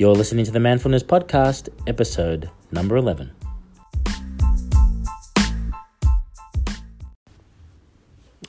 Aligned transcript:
You're 0.00 0.14
listening 0.14 0.46
to 0.46 0.50
the 0.50 0.60
Manfulness 0.60 1.02
Podcast, 1.02 1.68
episode 1.86 2.48
number 2.72 2.96
11. 2.96 3.32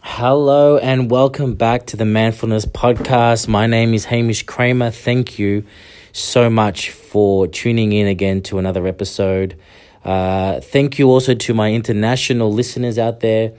Hello 0.01 0.77
and 0.77 1.11
welcome 1.11 1.55
back 1.55 1.87
to 1.87 1.97
the 1.97 2.05
Manfulness 2.05 2.63
Podcast. 2.63 3.49
My 3.49 3.67
name 3.67 3.93
is 3.93 4.05
Hamish 4.05 4.43
Kramer. 4.43 4.91
Thank 4.91 5.37
you 5.39 5.65
so 6.13 6.49
much 6.49 6.91
for 6.91 7.47
tuning 7.47 7.91
in 7.91 8.07
again 8.07 8.41
to 8.43 8.57
another 8.57 8.87
episode. 8.87 9.59
Uh, 10.05 10.61
thank 10.61 10.97
you 10.99 11.09
also 11.09 11.33
to 11.33 11.53
my 11.53 11.73
international 11.73 12.49
listeners 12.49 12.97
out 12.97 13.19
there. 13.19 13.51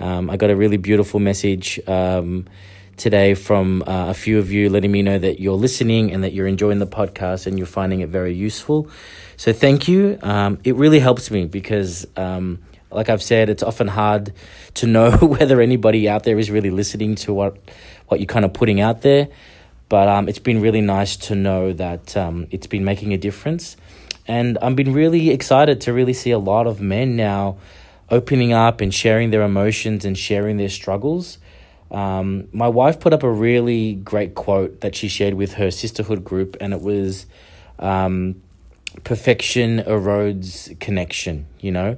Um, 0.00 0.30
I 0.30 0.36
got 0.36 0.50
a 0.50 0.56
really 0.56 0.78
beautiful 0.78 1.20
message 1.20 1.78
um, 1.86 2.48
today 2.96 3.34
from 3.34 3.82
uh, 3.86 4.08
a 4.08 4.14
few 4.14 4.38
of 4.38 4.50
you 4.50 4.70
letting 4.70 4.90
me 4.90 5.02
know 5.02 5.18
that 5.18 5.40
you're 5.40 5.56
listening 5.56 6.12
and 6.12 6.24
that 6.24 6.32
you're 6.32 6.46
enjoying 6.46 6.78
the 6.78 6.86
podcast 6.86 7.46
and 7.46 7.58
you're 7.58 7.66
finding 7.66 8.00
it 8.00 8.08
very 8.08 8.34
useful. 8.34 8.88
So 9.36 9.52
thank 9.52 9.86
you. 9.86 10.18
Um, 10.22 10.58
it 10.64 10.76
really 10.76 10.98
helps 10.98 11.30
me 11.30 11.44
because, 11.46 12.06
um, 12.16 12.60
like 12.90 13.08
I've 13.08 13.22
said, 13.22 13.50
it's 13.50 13.62
often 13.62 13.88
hard 13.88 14.32
to 14.74 14.86
know 14.86 15.10
whether 15.20 15.60
anybody 15.60 16.08
out 16.08 16.24
there 16.24 16.38
is 16.38 16.50
really 16.50 16.70
listening 16.70 17.14
to 17.16 17.34
what 17.34 17.58
what 18.08 18.20
you're 18.20 18.26
kind 18.26 18.44
of 18.44 18.52
putting 18.52 18.80
out 18.80 19.02
there. 19.02 19.28
But 19.88 20.08
um, 20.08 20.28
it's 20.28 20.38
been 20.38 20.60
really 20.60 20.80
nice 20.80 21.16
to 21.28 21.34
know 21.34 21.72
that 21.74 22.16
um, 22.16 22.46
it's 22.50 22.66
been 22.66 22.84
making 22.84 23.12
a 23.12 23.18
difference. 23.18 23.76
And 24.26 24.58
I've 24.58 24.74
been 24.74 24.92
really 24.92 25.30
excited 25.30 25.80
to 25.82 25.92
really 25.92 26.12
see 26.12 26.32
a 26.32 26.38
lot 26.38 26.66
of 26.66 26.80
men 26.80 27.14
now 27.14 27.58
opening 28.10 28.52
up 28.52 28.80
and 28.80 28.92
sharing 28.92 29.30
their 29.30 29.42
emotions 29.42 30.04
and 30.04 30.16
sharing 30.18 30.56
their 30.56 30.68
struggles. 30.68 31.38
Um, 31.90 32.48
my 32.52 32.68
wife 32.68 33.00
put 33.00 33.12
up 33.12 33.22
a 33.22 33.30
really 33.30 33.94
great 33.94 34.34
quote 34.34 34.80
that 34.80 34.94
she 34.94 35.08
shared 35.08 35.34
with 35.34 35.54
her 35.54 35.70
sisterhood 35.70 36.24
group, 36.24 36.56
and 36.60 36.72
it 36.72 36.80
was 36.80 37.26
um, 37.78 38.42
perfection 39.04 39.80
erodes 39.80 40.78
connection, 40.80 41.46
you 41.60 41.70
know? 41.70 41.96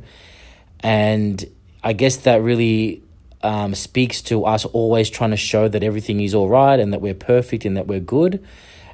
And 0.81 1.45
I 1.83 1.93
guess 1.93 2.17
that 2.19 2.43
really 2.43 3.03
um, 3.43 3.75
speaks 3.75 4.23
to 4.23 4.45
us 4.45 4.65
always 4.65 5.11
trying 5.11 5.31
to 5.31 5.37
show 5.37 5.69
that 5.69 5.83
everything 5.83 6.21
is 6.21 6.35
all 6.35 6.49
right 6.49 6.79
and 6.79 6.93
that 6.93 7.01
we're 7.01 7.15
perfect 7.15 7.65
and 7.65 7.77
that 7.77 7.87
we're 7.87 8.01
good. 8.01 8.45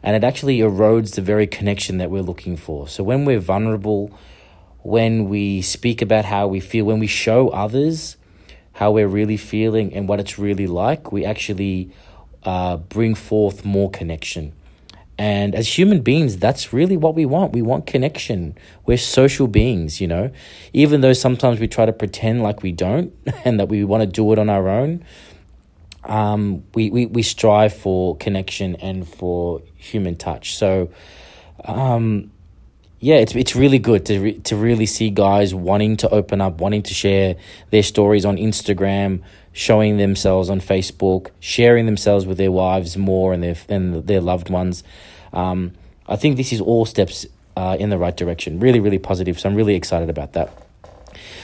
And 0.02 0.14
it 0.14 0.22
actually 0.22 0.58
erodes 0.58 1.14
the 1.14 1.22
very 1.22 1.46
connection 1.46 1.98
that 1.98 2.10
we're 2.10 2.22
looking 2.22 2.56
for. 2.56 2.88
So 2.88 3.02
when 3.02 3.24
we're 3.24 3.40
vulnerable, 3.40 4.16
when 4.82 5.30
we 5.30 5.62
speak 5.62 6.02
about 6.02 6.26
how 6.26 6.46
we 6.46 6.60
feel, 6.60 6.84
when 6.84 6.98
we 6.98 7.06
show 7.06 7.48
others 7.48 8.16
how 8.74 8.90
we're 8.90 9.08
really 9.08 9.36
feeling 9.36 9.94
and 9.94 10.08
what 10.08 10.20
it's 10.20 10.38
really 10.38 10.66
like, 10.66 11.12
we 11.12 11.24
actually 11.24 11.90
uh, 12.42 12.76
bring 12.76 13.14
forth 13.14 13.64
more 13.64 13.90
connection. 13.90 14.52
And 15.16 15.54
as 15.54 15.78
human 15.78 16.00
beings, 16.00 16.36
that's 16.36 16.72
really 16.72 16.96
what 16.96 17.14
we 17.14 17.24
want. 17.24 17.52
We 17.52 17.62
want 17.62 17.86
connection. 17.86 18.58
We're 18.84 18.98
social 18.98 19.46
beings, 19.46 20.00
you 20.00 20.08
know. 20.08 20.32
Even 20.72 21.02
though 21.02 21.12
sometimes 21.12 21.60
we 21.60 21.68
try 21.68 21.86
to 21.86 21.92
pretend 21.92 22.42
like 22.42 22.62
we 22.62 22.72
don't 22.72 23.14
and 23.44 23.60
that 23.60 23.68
we 23.68 23.84
want 23.84 24.02
to 24.02 24.08
do 24.08 24.32
it 24.32 24.38
on 24.40 24.50
our 24.50 24.68
own, 24.68 25.04
um, 26.02 26.64
we, 26.74 26.90
we, 26.90 27.06
we 27.06 27.22
strive 27.22 27.72
for 27.72 28.16
connection 28.16 28.74
and 28.76 29.08
for 29.08 29.62
human 29.76 30.16
touch. 30.16 30.56
So, 30.56 30.90
um, 31.64 32.32
yeah, 33.04 33.16
it's 33.16 33.34
it's 33.34 33.54
really 33.54 33.78
good 33.78 34.06
to 34.06 34.18
re- 34.18 34.38
to 34.38 34.56
really 34.56 34.86
see 34.86 35.10
guys 35.10 35.54
wanting 35.54 35.98
to 35.98 36.08
open 36.08 36.40
up, 36.40 36.58
wanting 36.58 36.82
to 36.84 36.94
share 36.94 37.36
their 37.68 37.82
stories 37.82 38.24
on 38.24 38.38
Instagram, 38.38 39.20
showing 39.52 39.98
themselves 39.98 40.48
on 40.48 40.58
Facebook, 40.58 41.28
sharing 41.38 41.84
themselves 41.84 42.24
with 42.24 42.38
their 42.38 42.50
wives 42.50 42.96
more 42.96 43.34
and 43.34 43.42
their 43.42 43.56
and 43.68 44.06
their 44.06 44.22
loved 44.22 44.48
ones. 44.48 44.82
Um, 45.34 45.72
I 46.08 46.16
think 46.16 46.38
this 46.38 46.50
is 46.50 46.62
all 46.62 46.86
steps 46.86 47.26
uh, 47.58 47.76
in 47.78 47.90
the 47.90 47.98
right 47.98 48.16
direction. 48.16 48.58
Really, 48.58 48.80
really 48.80 48.98
positive. 48.98 49.38
So 49.38 49.50
I'm 49.50 49.54
really 49.54 49.74
excited 49.74 50.08
about 50.08 50.32
that. 50.32 50.50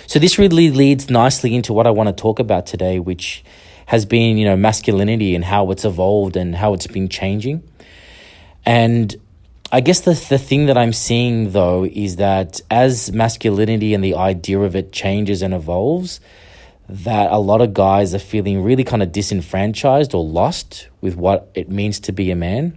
So 0.07 0.19
this 0.19 0.39
really 0.39 0.71
leads 0.71 1.11
nicely 1.11 1.55
into 1.55 1.75
what 1.75 1.87
I 1.87 1.91
want 1.91 2.09
to 2.09 2.15
talk 2.15 2.39
about 2.39 2.65
today, 2.65 2.99
which 2.99 3.45
has 3.85 4.07
been 4.07 4.39
you 4.39 4.47
know 4.47 4.57
masculinity 4.57 5.35
and 5.35 5.45
how 5.45 5.71
it's 5.73 5.85
evolved 5.85 6.37
and 6.37 6.57
how 6.57 6.73
it's 6.73 6.87
been 6.87 7.11
changing, 7.11 7.63
and 8.65 9.15
I 9.73 9.81
guess 9.81 10.01
the 10.01 10.15
the 10.29 10.39
thing 10.39 10.67
that 10.67 10.77
I'm 10.77 10.93
seeing 10.93 11.53
though 11.53 11.85
is 11.85 12.17
that 12.17 12.61
as 12.71 13.13
masculinity 13.13 13.95
and 13.95 14.03
the 14.03 14.17
idea 14.17 14.59
of 14.59 14.75
it 14.75 14.91
changes 14.91 15.43
and 15.43 15.55
evolves, 15.55 16.21
that 16.89 17.31
a 17.31 17.39
lot 17.39 17.61
of 17.61 17.73
guys 17.73 18.13
are 18.13 18.19
feeling 18.19 18.65
really 18.65 18.83
kind 18.83 19.01
of 19.01 19.13
disenfranchised 19.13 20.13
or 20.13 20.25
lost 20.25 20.89
with 21.01 21.15
what 21.15 21.53
it 21.55 21.69
means 21.69 22.01
to 22.01 22.13
be 22.13 22.33
a 22.33 22.37
man. 22.37 22.77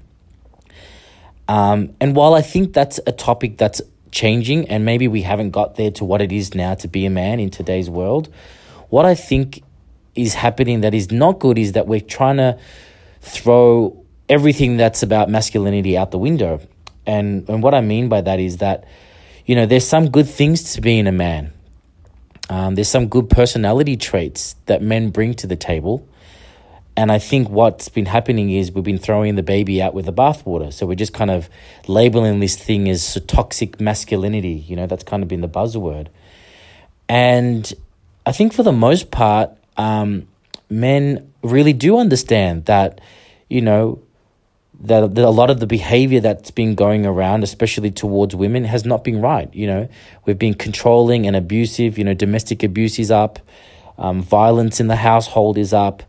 Um, 1.47 1.95
and 1.99 2.15
while 2.15 2.35
I 2.35 2.43
think 2.43 2.73
that's 2.73 2.99
a 3.07 3.11
topic 3.11 3.57
that's 3.57 3.81
changing, 4.11 4.69
and 4.69 4.85
maybe 4.85 5.07
we 5.07 5.23
haven't 5.23 5.49
got 5.49 5.75
there 5.77 5.89
to 5.91 6.05
what 6.05 6.21
it 6.21 6.31
is 6.31 6.53
now 6.53 6.75
to 6.75 6.87
be 6.87 7.07
a 7.07 7.09
man 7.09 7.39
in 7.39 7.49
today's 7.49 7.89
world, 7.89 8.31
what 8.89 9.03
I 9.03 9.15
think 9.15 9.63
is 10.13 10.35
happening 10.35 10.81
that 10.81 10.93
is 10.93 11.11
not 11.11 11.39
good 11.39 11.57
is 11.57 11.71
that 11.71 11.87
we're 11.87 11.99
trying 11.99 12.37
to 12.37 12.59
throw 13.21 14.05
everything 14.29 14.77
that's 14.77 15.01
about 15.01 15.27
masculinity 15.27 15.97
out 15.97 16.11
the 16.11 16.19
window 16.19 16.61
and 17.05 17.47
and 17.49 17.61
what 17.63 17.73
I 17.73 17.81
mean 17.81 18.09
by 18.09 18.21
that 18.21 18.39
is 18.39 18.57
that, 18.57 18.85
you 19.45 19.55
know, 19.55 19.65
there's 19.65 19.87
some 19.87 20.09
good 20.09 20.27
things 20.27 20.73
to 20.73 20.81
being 20.81 21.07
a 21.07 21.11
man. 21.11 21.53
Um, 22.49 22.75
there's 22.75 22.89
some 22.89 23.07
good 23.07 23.29
personality 23.29 23.97
traits 23.97 24.55
that 24.65 24.81
men 24.81 25.09
bring 25.09 25.33
to 25.35 25.47
the 25.47 25.55
table. 25.55 26.07
And 26.95 27.11
I 27.11 27.17
think 27.17 27.49
what's 27.49 27.89
been 27.89 28.05
happening 28.05 28.51
is 28.51 28.71
we've 28.71 28.83
been 28.83 28.99
throwing 28.99 29.35
the 29.35 29.41
baby 29.43 29.81
out 29.81 29.95
with 29.95 30.05
the 30.05 30.13
bathwater. 30.13 30.71
So 30.71 30.85
we're 30.85 30.95
just 30.95 31.13
kind 31.13 31.31
of 31.31 31.49
labeling 31.87 32.39
this 32.39 32.55
thing 32.55 32.87
as 32.87 33.19
toxic 33.25 33.81
masculinity. 33.81 34.63
You 34.67 34.75
know, 34.75 34.85
that's 34.85 35.03
kind 35.03 35.23
of 35.23 35.29
been 35.29 35.41
the 35.41 35.49
buzzword. 35.49 36.07
And 37.09 37.73
I 38.27 38.31
think 38.31 38.53
for 38.53 38.61
the 38.61 38.71
most 38.71 39.09
part, 39.09 39.51
um, 39.75 40.27
men 40.69 41.33
really 41.41 41.73
do 41.73 41.97
understand 41.97 42.65
that, 42.65 43.01
you 43.49 43.61
know, 43.61 44.02
that, 44.83 45.17
a 45.17 45.29
lot 45.29 45.49
of 45.49 45.59
the 45.59 45.67
behavior 45.67 46.19
that's 46.19 46.51
been 46.51 46.75
going 46.75 47.05
around, 47.05 47.43
especially 47.43 47.89
towards 47.89 48.35
women, 48.35 48.65
has 48.65 48.85
not 48.85 49.03
been 49.03 49.21
right. 49.21 49.53
You 49.53 49.67
know, 49.67 49.89
we've 50.25 50.37
been 50.37 50.53
controlling 50.53 51.25
and 51.25 51.35
abusive. 51.35 51.97
You 51.97 52.03
know, 52.03 52.13
domestic 52.13 52.63
abuse 52.63 52.99
is 52.99 53.09
up, 53.09 53.39
um, 53.97 54.21
violence 54.21 54.79
in 54.79 54.87
the 54.87 54.97
household 54.97 55.57
is 55.57 55.73
up, 55.73 56.03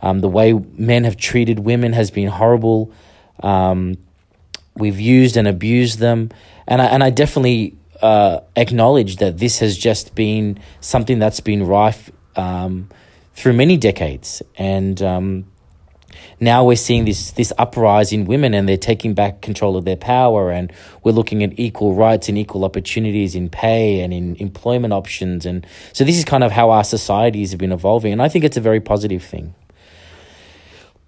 um, 0.00 0.20
the 0.20 0.28
way 0.28 0.52
men 0.52 1.04
have 1.04 1.16
treated 1.16 1.60
women 1.60 1.92
has 1.92 2.10
been 2.10 2.28
horrible. 2.28 2.92
Um, 3.42 3.96
we've 4.76 5.00
used 5.00 5.36
and 5.36 5.48
abused 5.48 5.98
them, 5.98 6.30
and 6.66 6.80
I 6.80 6.86
and 6.86 7.02
I 7.02 7.10
definitely 7.10 7.76
uh, 8.00 8.40
acknowledge 8.54 9.16
that 9.16 9.38
this 9.38 9.58
has 9.58 9.76
just 9.76 10.14
been 10.14 10.58
something 10.80 11.18
that's 11.18 11.40
been 11.40 11.66
rife 11.66 12.10
um, 12.36 12.88
through 13.34 13.54
many 13.54 13.76
decades, 13.76 14.40
and 14.56 15.02
um, 15.02 15.49
now 16.40 16.64
we're 16.64 16.76
seeing 16.76 17.04
this 17.04 17.32
this 17.32 17.52
uprise 17.58 18.12
in 18.12 18.24
women 18.24 18.54
and 18.54 18.66
they're 18.66 18.78
taking 18.78 19.12
back 19.12 19.42
control 19.42 19.76
of 19.76 19.84
their 19.84 19.96
power 19.96 20.50
and 20.50 20.72
we're 21.04 21.12
looking 21.12 21.44
at 21.44 21.58
equal 21.58 21.94
rights 21.94 22.30
and 22.30 22.38
equal 22.38 22.64
opportunities 22.64 23.34
in 23.34 23.50
pay 23.50 24.00
and 24.00 24.12
in 24.14 24.36
employment 24.36 24.94
options. 24.94 25.44
And 25.44 25.66
so 25.92 26.02
this 26.02 26.16
is 26.16 26.24
kind 26.24 26.42
of 26.42 26.50
how 26.50 26.70
our 26.70 26.82
societies 26.82 27.50
have 27.50 27.60
been 27.60 27.72
evolving 27.72 28.12
and 28.12 28.22
I 28.22 28.28
think 28.28 28.44
it's 28.44 28.56
a 28.56 28.60
very 28.60 28.80
positive 28.80 29.22
thing. 29.22 29.54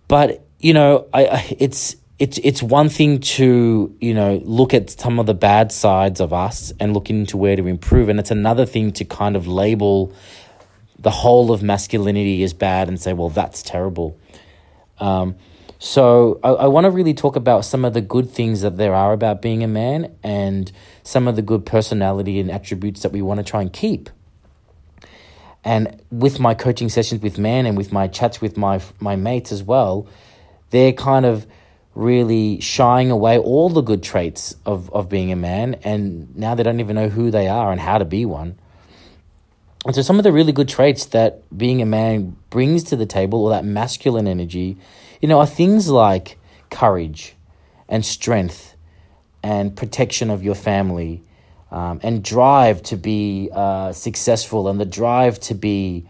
But 0.07 0.45
you 0.59 0.75
know, 0.75 1.07
I, 1.15 1.27
I 1.27 1.57
it's 1.59 1.97
it's 2.19 2.39
it's 2.45 2.63
one 2.63 2.91
thing 2.91 3.21
to 3.21 3.97
you 4.01 4.13
know 4.13 4.39
look 4.45 4.75
at 4.75 4.91
some 4.91 5.19
of 5.19 5.25
the 5.25 5.35
bad 5.35 5.73
sides 5.73 6.21
of 6.21 6.35
us 6.35 6.75
and 6.79 6.93
look 6.93 7.09
into 7.09 7.39
where 7.39 7.57
to 7.57 7.67
improve. 7.67 8.11
And 8.11 8.21
it's 8.21 8.31
another 8.31 8.67
thing 8.67 8.93
to 8.93 9.07
kind 9.07 9.35
of 9.35 9.47
label 9.47 10.13
the 10.99 11.11
whole 11.11 11.53
of 11.53 11.63
masculinity 11.63 12.43
as 12.45 12.53
bad 12.53 12.87
and 12.89 13.01
say 13.01 13.13
well 13.13 13.29
that's 13.29 13.61
terrible 13.63 14.17
um, 14.99 15.37
so 15.79 16.39
I, 16.45 16.51
I 16.51 16.67
want 16.69 16.85
to 16.85 16.91
really 16.91 17.13
talk 17.13 17.35
about 17.35 17.65
some 17.65 17.85
of 17.85 17.93
the 17.93 18.01
good 18.01 18.31
things 18.31 18.61
that 18.61 18.77
there 18.77 18.95
are 18.95 19.13
about 19.13 19.43
being 19.43 19.65
a 19.65 19.69
man 19.69 20.15
and 20.23 20.71
some 21.03 21.27
of 21.27 21.35
the 21.35 21.43
good 21.43 21.67
personality 21.67 22.39
and 22.39 22.53
attributes 22.53 23.03
that 23.03 23.11
we 23.11 23.21
want 23.21 23.39
to 23.39 23.45
try 23.45 23.61
and 23.63 23.73
keep. 23.73 24.09
And 25.65 26.01
with 26.11 26.39
my 26.39 26.55
coaching 26.55 26.89
sessions 26.89 27.21
with 27.21 27.37
men 27.37 27.67
and 27.67 27.77
with 27.77 27.93
my 27.93 28.07
chats 28.07 28.41
with 28.41 28.57
my 28.57 28.81
my 29.01 29.17
mates 29.17 29.51
as 29.51 29.63
well, 29.63 30.07
they're 30.71 30.93
kind 30.93 31.27
of 31.27 31.47
really 31.95 32.61
shying 32.61 33.11
away 33.11 33.39
all 33.39 33.69
the 33.69 33.83
good 33.83 34.03
traits 34.03 34.55
of, 34.65 34.89
of 34.95 35.09
being 35.09 35.31
a 35.31 35.37
man 35.37 35.75
and 35.85 36.35
now 36.35 36.55
they 36.55 36.63
don't 36.63 36.81
even 36.81 36.97
know 36.97 37.09
who 37.09 37.31
they 37.31 37.49
are 37.49 37.71
and 37.71 37.81
how 37.81 37.99
to 37.99 38.05
be 38.05 38.25
one. 38.25 38.57
And 39.85 39.95
so, 39.95 40.03
some 40.03 40.19
of 40.19 40.23
the 40.23 40.33
really 40.33 40.53
good 40.53 40.69
traits 40.69 41.07
that 41.07 41.43
being 41.57 41.83
a 41.83 41.87
man 41.87 42.37
brings 42.51 42.85
to 42.85 42.97
the 42.97 43.07
table, 43.07 43.45
or 43.45 43.51
that 43.51 43.65
masculine 43.65 44.29
energy, 44.29 44.77
you 45.21 45.29
know, 45.29 45.41
are 45.41 45.47
things 45.47 45.89
like 45.89 46.39
courage 46.71 47.35
and 47.89 48.05
strength 48.05 48.77
and 49.43 49.77
protection 49.77 50.31
of 50.31 50.43
your 50.43 50.55
family 50.55 51.23
um, 51.73 51.99
and 52.03 52.23
drive 52.23 52.83
to 52.85 52.97
be 52.97 53.51
uh, 53.53 53.93
successful 53.93 54.69
and 54.69 54.81
the 54.81 54.85
drive 54.85 55.41
to 55.41 55.55
be 55.55 56.07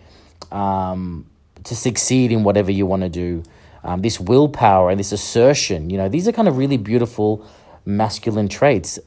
um, 0.50 1.26
to 1.64 1.74
succeed 1.74 2.30
in 2.32 2.44
whatever 2.44 2.70
you 2.70 2.84
want 2.84 3.02
to 3.02 3.08
do. 3.08 3.42
Um, 3.84 4.02
this 4.02 4.20
willpower 4.20 4.90
and 4.90 5.00
this 5.00 5.12
assertion, 5.12 5.90
you 5.90 5.96
know, 5.96 6.08
these 6.08 6.28
are 6.28 6.32
kind 6.32 6.46
of 6.46 6.56
really 6.56 6.76
beautiful 6.76 7.46
masculine 7.84 8.48
traits. 8.48 8.98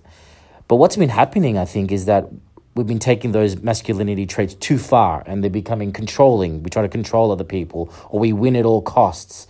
But 0.68 0.78
what's 0.78 0.96
been 0.98 1.10
happening, 1.10 1.58
I 1.58 1.66
think, 1.66 1.92
is 1.92 2.06
that 2.06 2.30
we've 2.76 2.86
been 2.86 3.00
taking 3.00 3.32
those 3.32 3.62
masculinity 3.62 4.26
traits 4.26 4.54
too 4.54 4.78
far 4.78 5.24
and 5.26 5.42
they're 5.42 5.50
becoming 5.50 5.92
controlling. 5.92 6.62
We 6.62 6.70
try 6.70 6.82
to 6.82 6.90
control 6.90 7.32
other 7.32 7.44
people 7.44 7.92
or 8.10 8.20
we 8.20 8.34
win 8.34 8.56
at 8.56 8.66
all 8.66 8.82
costs. 8.82 9.48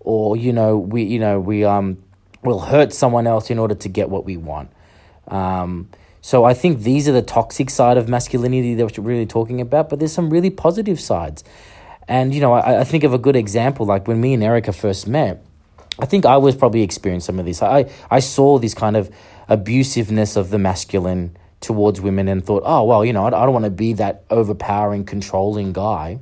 Or, 0.00 0.36
you 0.36 0.52
know, 0.52 0.76
we 0.78 1.04
you 1.04 1.18
know, 1.18 1.40
we 1.40 1.64
um 1.64 2.02
will 2.42 2.60
hurt 2.60 2.92
someone 2.92 3.26
else 3.26 3.50
in 3.50 3.58
order 3.58 3.74
to 3.74 3.88
get 3.88 4.10
what 4.10 4.24
we 4.24 4.36
want. 4.36 4.70
Um, 5.28 5.88
so 6.20 6.44
I 6.44 6.54
think 6.54 6.80
these 6.80 7.08
are 7.08 7.12
the 7.12 7.22
toxic 7.22 7.70
side 7.70 7.96
of 7.96 8.08
masculinity 8.08 8.74
that 8.74 8.98
we're 8.98 9.04
really 9.04 9.26
talking 9.26 9.60
about, 9.60 9.88
but 9.88 9.98
there's 9.98 10.12
some 10.12 10.30
really 10.30 10.50
positive 10.50 11.00
sides. 11.00 11.44
And, 12.06 12.34
you 12.34 12.40
know, 12.40 12.52
I, 12.52 12.80
I 12.80 12.84
think 12.84 13.04
of 13.04 13.12
a 13.12 13.18
good 13.18 13.36
example, 13.36 13.86
like 13.86 14.08
when 14.08 14.20
me 14.20 14.34
and 14.34 14.42
Erica 14.42 14.72
first 14.72 15.06
met, 15.06 15.44
I 15.98 16.06
think 16.06 16.24
I 16.24 16.36
was 16.36 16.56
probably 16.56 16.82
experiencing 16.82 17.26
some 17.26 17.38
of 17.38 17.46
this. 17.46 17.62
I, 17.62 17.90
I 18.10 18.20
saw 18.20 18.58
this 18.58 18.72
kind 18.72 18.96
of 18.96 19.10
abusiveness 19.48 20.36
of 20.36 20.50
the 20.50 20.58
masculine 20.58 21.36
towards 21.60 22.00
women 22.00 22.28
and 22.28 22.44
thought, 22.44 22.62
oh, 22.64 22.84
well, 22.84 23.04
you 23.04 23.12
know, 23.12 23.26
I, 23.26 23.30
don't 23.30 23.52
want 23.52 23.64
to 23.64 23.70
be 23.70 23.92
that 23.94 24.24
overpowering, 24.30 25.04
controlling 25.04 25.72
guy. 25.72 26.18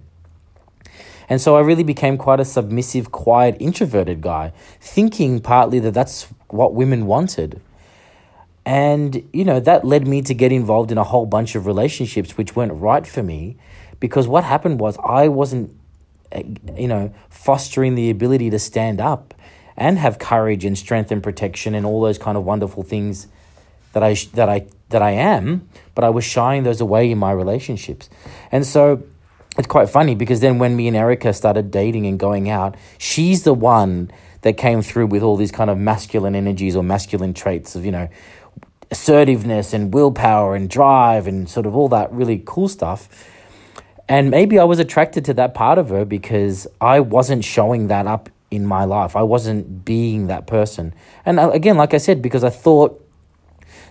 And 1.28 1.40
so 1.40 1.56
I 1.56 1.60
really 1.60 1.82
became 1.82 2.16
quite 2.16 2.40
a 2.40 2.44
submissive, 2.44 3.10
quiet, 3.10 3.56
introverted 3.58 4.20
guy, 4.20 4.52
thinking 4.80 5.40
partly 5.40 5.78
that 5.80 5.92
that's 5.92 6.28
what 6.48 6.74
women 6.74 7.06
wanted. 7.06 7.60
And, 8.64 9.28
you 9.32 9.44
know, 9.44 9.60
that 9.60 9.84
led 9.84 10.06
me 10.06 10.22
to 10.22 10.34
get 10.34 10.52
involved 10.52 10.90
in 10.90 10.98
a 10.98 11.04
whole 11.04 11.26
bunch 11.26 11.54
of 11.54 11.66
relationships 11.66 12.36
which 12.36 12.56
weren't 12.56 12.72
right 12.72 13.06
for 13.06 13.22
me 13.22 13.56
because 14.00 14.26
what 14.26 14.44
happened 14.44 14.80
was 14.80 14.96
I 15.04 15.28
wasn't, 15.28 15.70
eh, 16.32 16.42
you 16.76 16.88
know, 16.88 17.12
fostering 17.28 17.94
the 17.94 18.10
ability 18.10 18.50
to 18.50 18.58
stand 18.58 19.00
up 19.00 19.34
and 19.76 19.98
have 19.98 20.18
courage 20.18 20.64
and 20.64 20.76
strength 20.76 21.12
and 21.12 21.22
protection 21.22 21.74
and 21.74 21.86
all 21.86 22.00
those 22.00 22.18
kind 22.18 22.36
of 22.36 22.44
wonderful 22.44 22.82
things 22.82 23.28
that 23.92 24.02
I, 24.02 24.14
that 24.34 24.48
I, 24.48 24.66
that 24.90 25.02
I 25.02 25.12
am, 25.12 25.68
but 25.94 26.04
I 26.04 26.10
was 26.10 26.24
shying 26.24 26.62
those 26.62 26.80
away 26.80 27.10
in 27.10 27.18
my 27.18 27.32
relationships. 27.32 28.08
And 28.52 28.64
so, 28.64 29.02
it's 29.58 29.66
quite 29.66 29.88
funny 29.88 30.14
because 30.14 30.40
then 30.40 30.58
when 30.58 30.76
me 30.76 30.86
and 30.86 30.96
Erica 30.96 31.32
started 31.32 31.70
dating 31.70 32.06
and 32.06 32.18
going 32.18 32.50
out, 32.50 32.76
she's 32.98 33.44
the 33.44 33.54
one 33.54 34.10
that 34.42 34.56
came 34.56 34.82
through 34.82 35.06
with 35.06 35.22
all 35.22 35.36
these 35.36 35.50
kind 35.50 35.70
of 35.70 35.78
masculine 35.78 36.34
energies 36.34 36.76
or 36.76 36.82
masculine 36.82 37.32
traits 37.32 37.74
of, 37.74 37.84
you 37.84 37.90
know, 37.90 38.08
assertiveness 38.90 39.72
and 39.72 39.92
willpower 39.92 40.54
and 40.54 40.70
drive 40.70 41.26
and 41.26 41.48
sort 41.48 41.66
of 41.66 41.74
all 41.74 41.88
that 41.88 42.12
really 42.12 42.42
cool 42.44 42.68
stuff. 42.68 43.08
And 44.08 44.30
maybe 44.30 44.58
I 44.58 44.64
was 44.64 44.78
attracted 44.78 45.24
to 45.24 45.34
that 45.34 45.54
part 45.54 45.78
of 45.78 45.88
her 45.88 46.04
because 46.04 46.66
I 46.80 47.00
wasn't 47.00 47.44
showing 47.44 47.88
that 47.88 48.06
up 48.06 48.28
in 48.50 48.64
my 48.64 48.84
life. 48.84 49.16
I 49.16 49.22
wasn't 49.22 49.84
being 49.84 50.28
that 50.28 50.46
person. 50.46 50.94
And 51.24 51.40
uh, 51.40 51.50
again, 51.50 51.76
like 51.76 51.94
I 51.94 51.98
said, 51.98 52.22
because 52.22 52.44
I 52.44 52.50
thought 52.50 53.02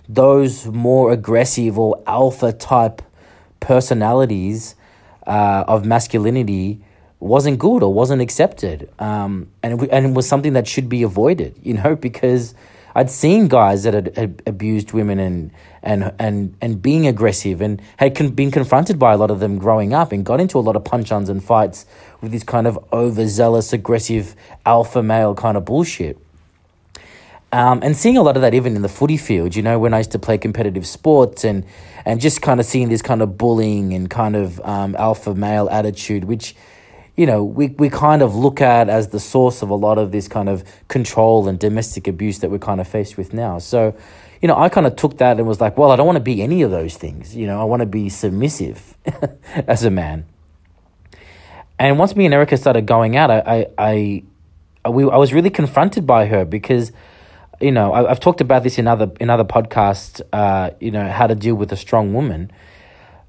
those 0.08 0.66
more 0.66 1.12
aggressive 1.12 1.78
or 1.78 2.02
alpha 2.06 2.52
type 2.52 3.02
personalities 3.60 4.74
uh, 5.26 5.64
of 5.66 5.84
masculinity 5.84 6.80
wasn't 7.18 7.58
good 7.58 7.82
or 7.82 7.92
wasn't 7.92 8.22
accepted. 8.22 8.88
Um, 8.98 9.48
and, 9.62 9.82
it, 9.82 9.90
and 9.90 10.06
it 10.06 10.12
was 10.12 10.28
something 10.28 10.52
that 10.52 10.68
should 10.68 10.88
be 10.88 11.02
avoided, 11.02 11.58
you 11.62 11.74
know, 11.74 11.96
because 12.08 12.54
I'd 12.94 13.10
seen 13.10 13.48
guys 13.48 13.82
that 13.82 13.94
had, 13.94 14.16
had 14.16 14.42
abused 14.46 14.92
women 14.92 15.18
and, 15.18 15.50
and, 15.82 16.14
and, 16.18 16.56
and 16.60 16.80
being 16.80 17.06
aggressive 17.06 17.60
and 17.60 17.82
had 17.98 18.16
con- 18.16 18.30
been 18.30 18.50
confronted 18.50 18.98
by 18.98 19.12
a 19.12 19.16
lot 19.16 19.30
of 19.30 19.40
them 19.40 19.58
growing 19.58 19.92
up 19.92 20.12
and 20.12 20.24
got 20.24 20.40
into 20.40 20.58
a 20.58 20.60
lot 20.60 20.76
of 20.76 20.84
punch 20.84 21.12
ons 21.12 21.28
and 21.28 21.44
fights 21.44 21.84
with 22.20 22.32
this 22.32 22.42
kind 22.42 22.66
of 22.66 22.78
overzealous, 22.92 23.72
aggressive, 23.72 24.34
alpha 24.64 25.02
male 25.02 25.34
kind 25.34 25.56
of 25.56 25.64
bullshit. 25.64 26.18
Um, 27.52 27.80
and 27.82 27.96
seeing 27.96 28.16
a 28.16 28.22
lot 28.22 28.36
of 28.36 28.42
that 28.42 28.54
even 28.54 28.74
in 28.74 28.82
the 28.82 28.88
footy 28.88 29.16
field, 29.16 29.54
you 29.54 29.62
know, 29.62 29.78
when 29.78 29.94
I 29.94 29.98
used 29.98 30.12
to 30.12 30.18
play 30.18 30.36
competitive 30.36 30.86
sports 30.86 31.44
and, 31.44 31.64
and 32.04 32.20
just 32.20 32.42
kind 32.42 32.58
of 32.58 32.66
seeing 32.66 32.88
this 32.88 33.02
kind 33.02 33.22
of 33.22 33.38
bullying 33.38 33.92
and 33.92 34.10
kind 34.10 34.34
of 34.34 34.60
um, 34.60 34.96
alpha 34.96 35.34
male 35.34 35.68
attitude, 35.70 36.24
which, 36.24 36.56
you 37.16 37.24
know, 37.24 37.44
we, 37.44 37.68
we 37.68 37.88
kind 37.88 38.22
of 38.22 38.34
look 38.34 38.60
at 38.60 38.88
as 38.88 39.08
the 39.08 39.20
source 39.20 39.62
of 39.62 39.70
a 39.70 39.74
lot 39.74 39.96
of 39.96 40.10
this 40.10 40.26
kind 40.26 40.48
of 40.48 40.64
control 40.88 41.48
and 41.48 41.58
domestic 41.58 42.08
abuse 42.08 42.40
that 42.40 42.50
we're 42.50 42.58
kind 42.58 42.80
of 42.80 42.88
faced 42.88 43.16
with 43.16 43.32
now. 43.32 43.58
So, 43.58 43.94
you 44.42 44.48
know, 44.48 44.58
I 44.58 44.68
kind 44.68 44.86
of 44.86 44.96
took 44.96 45.18
that 45.18 45.38
and 45.38 45.46
was 45.46 45.60
like, 45.60 45.78
well, 45.78 45.92
I 45.92 45.96
don't 45.96 46.06
want 46.06 46.16
to 46.16 46.24
be 46.24 46.42
any 46.42 46.62
of 46.62 46.72
those 46.72 46.96
things. 46.96 47.36
You 47.36 47.46
know, 47.46 47.60
I 47.60 47.64
want 47.64 47.80
to 47.80 47.86
be 47.86 48.08
submissive 48.08 48.96
as 49.68 49.84
a 49.84 49.90
man. 49.90 50.26
And 51.78 51.98
once 51.98 52.16
me 52.16 52.24
and 52.24 52.34
Erica 52.34 52.56
started 52.56 52.86
going 52.86 53.16
out, 53.16 53.30
I, 53.30 53.66
I, 53.78 54.22
I, 54.84 54.88
we, 54.88 55.04
I 55.08 55.16
was 55.16 55.32
really 55.32 55.50
confronted 55.50 56.08
by 56.08 56.26
her 56.26 56.44
because– 56.44 56.90
you 57.60 57.72
know, 57.72 57.92
I, 57.92 58.08
have 58.08 58.20
talked 58.20 58.40
about 58.40 58.62
this 58.62 58.78
in 58.78 58.86
other 58.86 59.10
in 59.20 59.30
other 59.30 59.44
podcasts. 59.44 60.20
Uh, 60.32 60.70
you 60.80 60.90
know, 60.90 61.08
how 61.08 61.26
to 61.26 61.34
deal 61.34 61.54
with 61.54 61.72
a 61.72 61.76
strong 61.76 62.12
woman, 62.12 62.50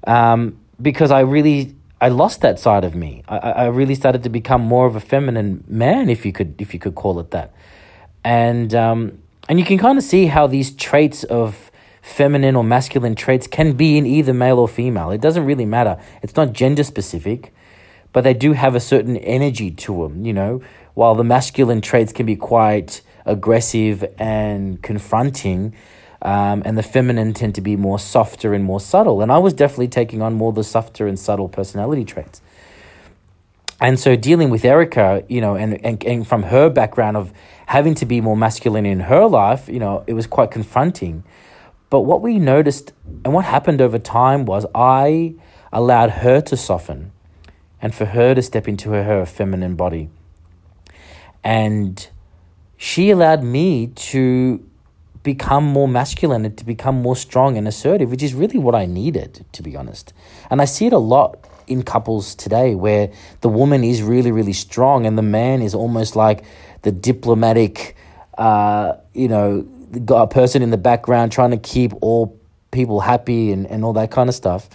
um, 0.06 0.58
because 0.80 1.10
I 1.10 1.20
really 1.20 1.74
I 2.00 2.08
lost 2.08 2.42
that 2.42 2.58
side 2.58 2.84
of 2.84 2.94
me. 2.94 3.22
I, 3.28 3.38
I 3.38 3.66
really 3.66 3.94
started 3.94 4.22
to 4.24 4.28
become 4.28 4.62
more 4.62 4.86
of 4.86 4.96
a 4.96 5.00
feminine 5.00 5.64
man, 5.66 6.10
if 6.10 6.24
you 6.26 6.32
could 6.32 6.60
if 6.60 6.74
you 6.74 6.80
could 6.80 6.94
call 6.94 7.18
it 7.20 7.30
that, 7.30 7.54
and 8.24 8.74
um, 8.74 9.18
and 9.48 9.58
you 9.58 9.64
can 9.64 9.78
kind 9.78 9.98
of 9.98 10.04
see 10.04 10.26
how 10.26 10.46
these 10.46 10.70
traits 10.70 11.24
of 11.24 11.70
feminine 12.02 12.56
or 12.56 12.64
masculine 12.64 13.14
traits 13.14 13.46
can 13.46 13.72
be 13.72 13.98
in 13.98 14.06
either 14.06 14.32
male 14.32 14.58
or 14.58 14.68
female. 14.68 15.10
It 15.10 15.20
doesn't 15.20 15.44
really 15.44 15.66
matter. 15.66 15.98
It's 16.22 16.36
not 16.36 16.52
gender 16.52 16.84
specific, 16.84 17.52
but 18.12 18.22
they 18.22 18.34
do 18.34 18.52
have 18.52 18.74
a 18.74 18.80
certain 18.80 19.16
energy 19.18 19.70
to 19.70 20.02
them. 20.02 20.24
You 20.24 20.34
know, 20.34 20.62
while 20.94 21.14
the 21.14 21.24
masculine 21.24 21.80
traits 21.80 22.12
can 22.12 22.26
be 22.26 22.36
quite 22.36 23.00
aggressive 23.28 24.04
and 24.18 24.82
confronting. 24.82 25.74
Um, 26.20 26.62
and 26.64 26.76
the 26.76 26.82
feminine 26.82 27.32
tend 27.32 27.54
to 27.54 27.60
be 27.60 27.76
more 27.76 27.98
softer 27.98 28.52
and 28.52 28.64
more 28.64 28.80
subtle. 28.80 29.22
And 29.22 29.30
I 29.30 29.38
was 29.38 29.52
definitely 29.52 29.88
taking 29.88 30.20
on 30.20 30.34
more 30.34 30.52
the 30.52 30.64
softer 30.64 31.06
and 31.06 31.16
subtle 31.16 31.48
personality 31.48 32.04
traits. 32.04 32.40
And 33.80 34.00
so 34.00 34.16
dealing 34.16 34.50
with 34.50 34.64
Erica, 34.64 35.24
you 35.28 35.40
know, 35.40 35.54
and, 35.54 35.84
and, 35.84 36.02
and 36.04 36.26
from 36.26 36.42
her 36.44 36.68
background 36.68 37.16
of 37.16 37.32
having 37.66 37.94
to 37.96 38.06
be 38.06 38.20
more 38.20 38.36
masculine 38.36 38.84
in 38.84 39.00
her 39.00 39.26
life, 39.26 39.68
you 39.68 39.78
know, 39.78 40.02
it 40.08 40.14
was 40.14 40.26
quite 40.26 40.50
confronting. 40.50 41.22
But 41.90 42.00
what 42.00 42.20
we 42.20 42.40
noticed 42.40 42.92
and 43.24 43.32
what 43.32 43.44
happened 43.44 43.80
over 43.80 43.98
time 43.98 44.44
was 44.46 44.66
I 44.74 45.36
allowed 45.72 46.10
her 46.10 46.40
to 46.40 46.56
soften 46.56 47.12
and 47.80 47.94
for 47.94 48.06
her 48.06 48.34
to 48.34 48.42
step 48.42 48.66
into 48.66 48.90
her, 48.90 49.04
her 49.04 49.24
feminine 49.24 49.76
body. 49.76 50.10
And 51.44 52.08
she 52.78 53.10
allowed 53.10 53.42
me 53.42 53.88
to 53.88 54.64
become 55.24 55.64
more 55.64 55.88
masculine 55.88 56.44
and 56.44 56.56
to 56.56 56.64
become 56.64 57.02
more 57.02 57.16
strong 57.16 57.58
and 57.58 57.66
assertive, 57.68 58.10
which 58.10 58.22
is 58.22 58.32
really 58.32 58.58
what 58.58 58.74
I 58.74 58.86
needed, 58.86 59.44
to 59.52 59.62
be 59.62 59.76
honest. 59.76 60.14
And 60.48 60.62
I 60.62 60.64
see 60.64 60.86
it 60.86 60.92
a 60.92 60.98
lot 60.98 61.36
in 61.66 61.82
couples 61.82 62.36
today 62.36 62.76
where 62.76 63.10
the 63.40 63.48
woman 63.48 63.82
is 63.82 64.00
really, 64.00 64.32
really 64.32 64.52
strong 64.52 65.04
and 65.04 65.18
the 65.18 65.22
man 65.22 65.60
is 65.60 65.74
almost 65.74 66.16
like 66.16 66.44
the 66.82 66.92
diplomatic, 66.92 67.96
uh, 68.38 68.94
you 69.12 69.28
know, 69.28 69.68
a 70.08 70.28
person 70.28 70.62
in 70.62 70.70
the 70.70 70.78
background 70.78 71.32
trying 71.32 71.50
to 71.50 71.58
keep 71.58 71.92
all 72.00 72.38
people 72.70 73.00
happy 73.00 73.50
and, 73.50 73.66
and 73.66 73.84
all 73.84 73.92
that 73.94 74.12
kind 74.12 74.28
of 74.28 74.36
stuff. 74.36 74.68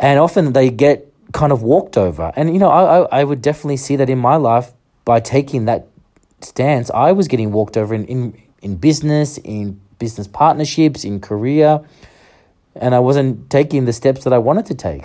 And 0.00 0.18
often 0.18 0.52
they 0.52 0.70
get 0.70 1.10
kind 1.32 1.52
of 1.52 1.62
walked 1.62 1.96
over. 1.96 2.32
And, 2.34 2.52
you 2.52 2.58
know, 2.58 2.68
I, 2.68 2.98
I, 2.98 3.20
I 3.20 3.24
would 3.24 3.42
definitely 3.42 3.76
see 3.76 3.94
that 3.96 4.10
in 4.10 4.18
my 4.18 4.36
life 4.36 4.72
by 5.04 5.20
taking 5.20 5.66
that 5.66 5.86
stance, 6.40 6.90
I 6.90 7.12
was 7.12 7.28
getting 7.28 7.52
walked 7.52 7.76
over 7.76 7.94
in, 7.94 8.04
in, 8.06 8.42
in 8.62 8.76
business, 8.76 9.38
in 9.38 9.80
business 9.98 10.26
partnerships, 10.26 11.04
in 11.04 11.20
career, 11.20 11.80
and 12.74 12.94
I 12.94 13.00
wasn't 13.00 13.50
taking 13.50 13.84
the 13.84 13.92
steps 13.92 14.24
that 14.24 14.32
I 14.32 14.38
wanted 14.38 14.66
to 14.66 14.74
take. 14.74 15.04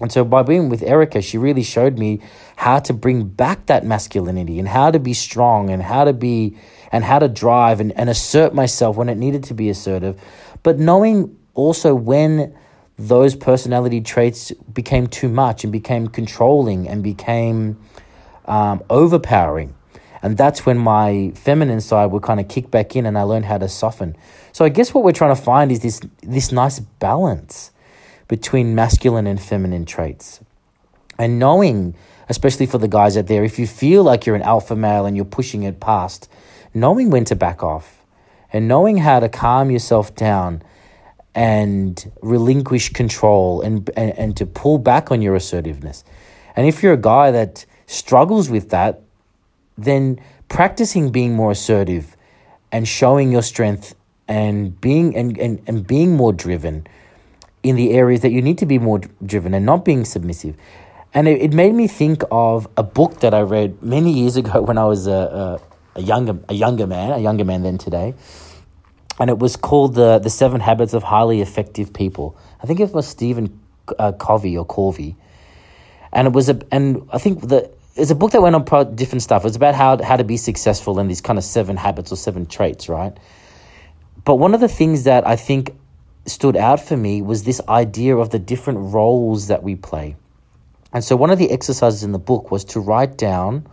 And 0.00 0.10
so 0.10 0.24
by 0.24 0.42
being 0.42 0.70
with 0.70 0.82
Erica, 0.82 1.20
she 1.20 1.36
really 1.36 1.62
showed 1.62 1.98
me 1.98 2.20
how 2.56 2.78
to 2.80 2.94
bring 2.94 3.24
back 3.24 3.66
that 3.66 3.84
masculinity 3.84 4.58
and 4.58 4.66
how 4.66 4.90
to 4.90 4.98
be 4.98 5.12
strong 5.12 5.68
and 5.68 5.82
how 5.82 6.04
to 6.04 6.12
be 6.12 6.56
and 6.90 7.04
how 7.04 7.18
to 7.18 7.28
drive 7.28 7.80
and, 7.80 7.92
and 7.92 8.08
assert 8.08 8.54
myself 8.54 8.96
when 8.96 9.08
it 9.08 9.16
needed 9.16 9.44
to 9.44 9.54
be 9.54 9.68
assertive. 9.68 10.20
But 10.62 10.78
knowing 10.78 11.36
also 11.54 11.94
when 11.94 12.56
those 12.98 13.34
personality 13.34 14.00
traits 14.00 14.52
became 14.72 15.06
too 15.06 15.28
much 15.28 15.64
and 15.64 15.72
became 15.72 16.08
controlling 16.08 16.88
and 16.88 17.02
became 17.02 17.78
um, 18.46 18.82
overpowering. 18.90 19.74
And 20.22 20.36
that's 20.36 20.66
when 20.66 20.78
my 20.78 21.32
feminine 21.34 21.80
side 21.80 22.06
would 22.06 22.22
kind 22.22 22.40
of 22.40 22.48
kick 22.48 22.70
back 22.70 22.94
in 22.94 23.06
and 23.06 23.16
I 23.16 23.22
learned 23.22 23.46
how 23.46 23.58
to 23.58 23.68
soften. 23.68 24.16
So 24.52 24.64
I 24.64 24.68
guess 24.68 24.92
what 24.92 25.04
we're 25.04 25.12
trying 25.12 25.34
to 25.34 25.42
find 25.42 25.72
is 25.72 25.80
this 25.80 26.00
this 26.22 26.52
nice 26.52 26.80
balance 26.80 27.70
between 28.28 28.74
masculine 28.74 29.26
and 29.26 29.40
feminine 29.40 29.84
traits. 29.84 30.40
And 31.18 31.38
knowing, 31.38 31.94
especially 32.28 32.66
for 32.66 32.78
the 32.78 32.88
guys 32.88 33.16
out 33.16 33.26
there, 33.26 33.44
if 33.44 33.58
you 33.58 33.66
feel 33.66 34.02
like 34.02 34.26
you're 34.26 34.36
an 34.36 34.42
alpha 34.42 34.76
male 34.76 35.06
and 35.06 35.16
you're 35.16 35.24
pushing 35.24 35.62
it 35.64 35.80
past, 35.80 36.28
knowing 36.74 37.10
when 37.10 37.24
to 37.26 37.36
back 37.36 37.62
off 37.62 38.04
and 38.52 38.68
knowing 38.68 38.98
how 38.98 39.20
to 39.20 39.28
calm 39.28 39.70
yourself 39.70 40.14
down 40.14 40.62
and 41.34 42.10
relinquish 42.22 42.92
control 42.92 43.62
and, 43.62 43.88
and, 43.96 44.18
and 44.18 44.36
to 44.36 44.46
pull 44.46 44.78
back 44.78 45.10
on 45.10 45.22
your 45.22 45.34
assertiveness. 45.34 46.04
And 46.56 46.66
if 46.66 46.82
you're 46.82 46.94
a 46.94 46.98
guy 46.98 47.30
that 47.30 47.64
struggles 47.86 48.50
with 48.50 48.70
that, 48.70 49.02
then 49.84 50.20
practicing 50.48 51.10
being 51.10 51.34
more 51.34 51.52
assertive 51.52 52.16
and 52.72 52.86
showing 52.86 53.32
your 53.32 53.42
strength 53.42 53.94
and 54.28 54.80
being 54.80 55.16
and, 55.16 55.36
and, 55.38 55.60
and 55.66 55.86
being 55.86 56.16
more 56.16 56.32
driven 56.32 56.86
in 57.62 57.76
the 57.76 57.92
areas 57.92 58.20
that 58.22 58.30
you 58.30 58.40
need 58.40 58.58
to 58.58 58.66
be 58.66 58.78
more 58.78 59.00
driven 59.24 59.54
and 59.54 59.66
not 59.66 59.84
being 59.84 60.04
submissive. 60.04 60.56
And 61.12 61.26
it, 61.26 61.42
it 61.42 61.52
made 61.52 61.74
me 61.74 61.86
think 61.88 62.22
of 62.30 62.68
a 62.76 62.82
book 62.82 63.20
that 63.20 63.34
I 63.34 63.40
read 63.40 63.82
many 63.82 64.12
years 64.12 64.36
ago 64.36 64.62
when 64.68 64.78
I 64.78 64.84
was 64.84 65.06
a, 65.06 65.60
a, 65.96 65.98
a 65.98 66.02
younger 66.02 66.38
a 66.48 66.54
younger 66.54 66.86
man, 66.86 67.12
a 67.12 67.18
younger 67.18 67.44
man 67.44 67.62
than 67.62 67.78
today. 67.78 68.14
And 69.18 69.28
it 69.28 69.38
was 69.38 69.56
called 69.56 69.94
the 69.94 70.18
the 70.18 70.30
Seven 70.30 70.60
Habits 70.60 70.94
of 70.94 71.02
Highly 71.02 71.40
Effective 71.40 71.92
People. 71.92 72.36
I 72.62 72.66
think 72.66 72.80
it 72.80 72.92
was 72.92 73.06
Stephen 73.06 73.60
uh, 73.98 74.12
Covey 74.12 74.56
or 74.56 74.64
Corvey, 74.64 75.16
and 76.12 76.26
it 76.26 76.32
was 76.32 76.48
a 76.48 76.60
and 76.70 77.06
I 77.12 77.18
think 77.18 77.48
the 77.48 77.70
it's 77.96 78.10
a 78.10 78.14
book 78.14 78.32
that 78.32 78.42
went 78.42 78.54
on 78.54 78.64
pro- 78.64 78.84
different 78.84 79.22
stuff. 79.22 79.44
It's 79.44 79.56
about 79.56 79.74
how 79.74 80.02
how 80.02 80.16
to 80.16 80.24
be 80.24 80.36
successful 80.36 80.98
in 80.98 81.08
these 81.08 81.20
kind 81.20 81.38
of 81.38 81.44
seven 81.44 81.76
habits 81.76 82.12
or 82.12 82.16
seven 82.16 82.46
traits, 82.46 82.88
right? 82.88 83.16
But 84.24 84.36
one 84.36 84.54
of 84.54 84.60
the 84.60 84.68
things 84.68 85.04
that 85.04 85.26
I 85.26 85.36
think 85.36 85.74
stood 86.26 86.56
out 86.56 86.80
for 86.80 86.96
me 86.96 87.22
was 87.22 87.44
this 87.44 87.60
idea 87.68 88.16
of 88.16 88.30
the 88.30 88.38
different 88.38 88.92
roles 88.92 89.48
that 89.48 89.62
we 89.62 89.74
play. 89.74 90.16
And 90.92 91.02
so 91.04 91.16
one 91.16 91.30
of 91.30 91.38
the 91.38 91.50
exercises 91.50 92.02
in 92.02 92.12
the 92.12 92.18
book 92.18 92.50
was 92.50 92.64
to 92.66 92.80
write 92.80 93.16
down 93.16 93.66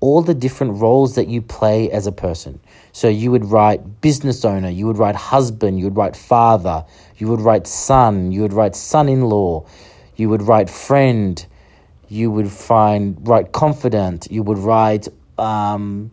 all 0.00 0.22
the 0.22 0.34
different 0.34 0.80
roles 0.80 1.14
that 1.14 1.28
you 1.28 1.40
play 1.40 1.90
as 1.90 2.06
a 2.06 2.12
person. 2.12 2.60
So 2.92 3.08
you 3.08 3.30
would 3.30 3.44
write 3.44 4.00
business 4.00 4.44
owner, 4.44 4.68
you 4.68 4.86
would 4.86 4.98
write 4.98 5.16
husband, 5.16 5.78
you 5.78 5.86
would 5.86 5.96
write 5.96 6.16
father, 6.16 6.84
you 7.16 7.28
would 7.28 7.40
write 7.40 7.66
son, 7.66 8.30
you 8.30 8.42
would 8.42 8.52
write 8.52 8.76
son 8.76 9.08
in 9.08 9.22
law, 9.22 9.66
you 10.16 10.28
would 10.28 10.42
write 10.42 10.68
friend, 10.68 11.44
you 12.14 12.30
would 12.30 12.50
find 12.50 13.16
write 13.26 13.52
confident, 13.52 14.28
you 14.30 14.42
would 14.42 14.58
write 14.58 15.08
um, 15.36 16.10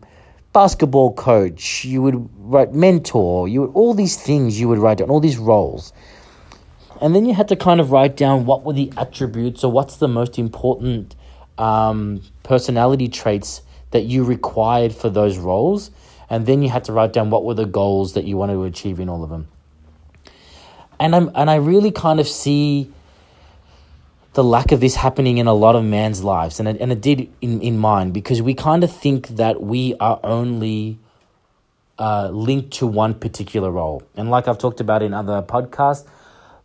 basketball 0.52 1.14
coach, 1.14 1.84
you 1.84 2.02
would 2.02 2.28
write 2.38 2.72
mentor, 2.72 3.48
you 3.48 3.62
would, 3.62 3.70
all 3.74 3.94
these 3.94 4.16
things 4.16 4.60
you 4.60 4.68
would 4.68 4.78
write 4.78 4.98
down, 4.98 5.10
all 5.10 5.20
these 5.20 5.38
roles. 5.38 5.92
And 7.00 7.14
then 7.14 7.24
you 7.24 7.34
had 7.34 7.48
to 7.48 7.56
kind 7.56 7.80
of 7.80 7.90
write 7.90 8.16
down 8.16 8.46
what 8.46 8.64
were 8.64 8.72
the 8.72 8.92
attributes 8.96 9.64
or 9.64 9.72
what's 9.72 9.96
the 9.96 10.08
most 10.08 10.38
important 10.38 11.14
um, 11.58 12.22
personality 12.42 13.08
traits 13.08 13.62
that 13.92 14.02
you 14.02 14.24
required 14.24 14.92
for 14.92 15.08
those 15.08 15.38
roles. 15.38 15.90
And 16.28 16.46
then 16.46 16.62
you 16.62 16.68
had 16.68 16.84
to 16.84 16.92
write 16.92 17.12
down 17.12 17.30
what 17.30 17.44
were 17.44 17.54
the 17.54 17.66
goals 17.66 18.14
that 18.14 18.24
you 18.24 18.36
wanted 18.36 18.54
to 18.54 18.64
achieve 18.64 19.00
in 19.00 19.08
all 19.08 19.22
of 19.22 19.30
them. 19.30 19.48
And 20.98 21.14
I'm 21.16 21.30
and 21.34 21.50
I 21.50 21.56
really 21.56 21.90
kind 21.90 22.20
of 22.20 22.28
see 22.28 22.92
the 24.34 24.42
lack 24.42 24.72
of 24.72 24.80
this 24.80 24.94
happening 24.94 25.38
in 25.38 25.46
a 25.46 25.52
lot 25.52 25.76
of 25.76 25.84
man's 25.84 26.24
lives, 26.24 26.58
and 26.58 26.68
it, 26.68 26.78
and 26.80 26.90
it 26.90 27.00
did 27.00 27.30
in, 27.40 27.60
in 27.60 27.78
mine, 27.78 28.10
because 28.10 28.40
we 28.40 28.54
kind 28.54 28.82
of 28.82 28.94
think 28.94 29.28
that 29.28 29.62
we 29.62 29.94
are 30.00 30.18
only 30.24 30.98
uh, 31.98 32.30
linked 32.30 32.72
to 32.72 32.86
one 32.86 33.14
particular 33.14 33.70
role. 33.70 34.02
And 34.16 34.30
like 34.30 34.48
I've 34.48 34.58
talked 34.58 34.80
about 34.80 35.02
in 35.02 35.12
other 35.12 35.42
podcasts, 35.42 36.06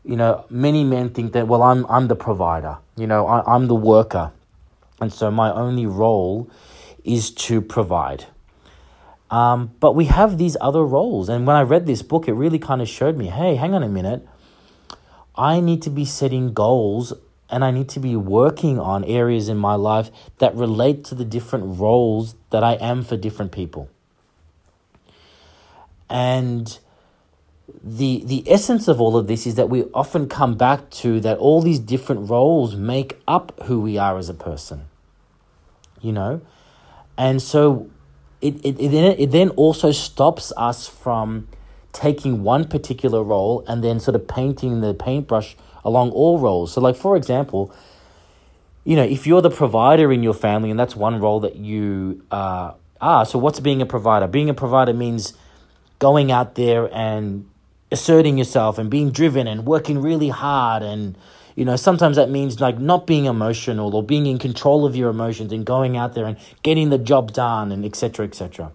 you 0.06 0.16
know, 0.16 0.46
many 0.50 0.86
men 0.86 1.10
think 1.10 1.34
that, 1.34 1.48
well, 1.48 1.62
I'm, 1.62 1.86
I'm 1.88 2.08
the 2.08 2.16
provider, 2.16 2.78
you 2.96 3.08
know, 3.08 3.28
I, 3.28 3.54
I'm 3.54 3.68
the 3.68 3.76
worker. 3.76 4.32
And 5.02 5.12
so 5.12 5.30
my 5.30 5.52
only 5.52 5.86
role 5.86 6.50
is 7.04 7.30
to 7.32 7.62
provide. 7.62 8.26
Um, 9.30 9.72
but 9.82 9.94
we 9.94 10.06
have 10.06 10.38
these 10.38 10.56
other 10.62 10.84
roles. 10.86 11.28
And 11.28 11.46
when 11.46 11.58
I 11.58 11.62
read 11.62 11.86
this 11.86 12.02
book, 12.02 12.30
it 12.30 12.34
really 12.34 12.60
kind 12.60 12.82
of 12.82 12.88
showed 12.88 13.18
me 13.18 13.28
hey, 13.28 13.56
hang 13.56 13.74
on 13.74 13.84
a 13.84 13.90
minute. 13.90 14.26
I 15.36 15.60
need 15.60 15.82
to 15.84 15.90
be 15.90 16.06
setting 16.06 16.54
goals 16.54 17.14
and 17.50 17.64
I 17.64 17.72
need 17.72 17.90
to 17.90 18.00
be 18.00 18.16
working 18.16 18.80
on 18.80 19.04
areas 19.04 19.50
in 19.50 19.58
my 19.58 19.76
life 19.76 20.12
that 20.40 20.56
relate 20.56 21.04
to 21.06 21.16
the 21.16 21.26
different 21.26 21.80
roles 21.80 22.36
that 22.50 22.64
I 22.64 22.74
am 22.74 23.04
for 23.04 23.16
different 23.16 23.52
people. 23.52 23.90
And 26.10 26.78
the 27.84 28.24
the 28.26 28.44
essence 28.50 28.88
of 28.88 29.00
all 29.02 29.18
of 29.18 29.28
this 29.28 29.46
is 29.46 29.56
that 29.56 29.70
we 29.70 29.84
often 29.94 30.28
come 30.28 30.56
back 30.56 30.90
to 30.90 31.20
that 31.22 31.38
all 31.38 31.62
these 31.62 31.80
different 31.80 32.30
roles 32.30 32.76
make 32.76 33.20
up 33.28 33.58
who 33.64 33.80
we 33.80 33.98
are 33.98 34.18
as 34.18 34.30
a 34.30 34.34
person. 34.34 34.86
You 36.02 36.14
know? 36.14 36.42
And 37.18 37.42
so 37.42 37.90
it, 38.42 38.64
it, 38.64 38.80
it, 38.80 38.90
then, 38.90 39.16
it 39.18 39.32
then 39.32 39.50
also 39.52 39.92
stops 39.92 40.54
us 40.56 40.88
from 40.88 41.48
taking 41.92 42.44
one 42.44 42.68
particular 42.68 43.24
role 43.24 43.66
and 43.68 43.84
then 43.84 44.00
sort 44.00 44.14
of 44.16 44.28
painting 44.28 44.82
the 44.82 44.94
paintbrush 44.94 45.56
along 45.84 46.12
all 46.12 46.40
roles. 46.40 46.74
So, 46.74 46.82
like, 46.82 46.96
for 46.96 47.16
example, 47.16 47.74
you 48.84 48.96
know, 48.96 49.04
if 49.04 49.28
you're 49.28 49.42
the 49.42 49.50
provider 49.50 50.12
in 50.12 50.24
your 50.24 50.34
family 50.34 50.72
and 50.72 50.80
that's 50.80 50.96
one 50.96 51.20
role 51.20 51.40
that 51.42 51.58
you 51.58 52.24
uh, 52.32 52.72
are, 53.02 53.26
so 53.26 53.38
what's 53.38 53.60
being 53.60 53.82
a 53.82 53.86
provider? 53.86 54.28
Being 54.28 54.50
a 54.50 54.54
provider 54.54 54.94
means 54.94 55.34
going 56.00 56.32
out 56.32 56.56
there 56.56 56.90
and 56.94 57.50
asserting 57.92 58.38
yourself 58.38 58.78
and 58.78 58.90
being 58.90 59.12
driven 59.12 59.48
and 59.48 59.66
working 59.66 60.02
really 60.02 60.30
hard 60.30 60.84
and 60.84 61.18
you 61.56 61.64
know 61.64 61.76
sometimes 61.78 62.18
that 62.18 62.30
means 62.30 62.60
like 62.60 62.78
not 62.78 63.08
being 63.08 63.26
emotional 63.26 63.96
or 63.96 64.04
being 64.04 64.26
in 64.26 64.38
control 64.38 64.86
of 64.86 64.96
your 64.96 65.10
emotions 65.10 65.54
and 65.54 65.66
going 65.66 65.96
out 65.96 66.14
there 66.14 66.26
and 66.26 66.38
getting 66.64 66.90
the 66.90 66.98
job 66.98 67.32
done 67.32 67.72
and 67.72 67.86
etc 67.86 68.26
etc 68.26 68.72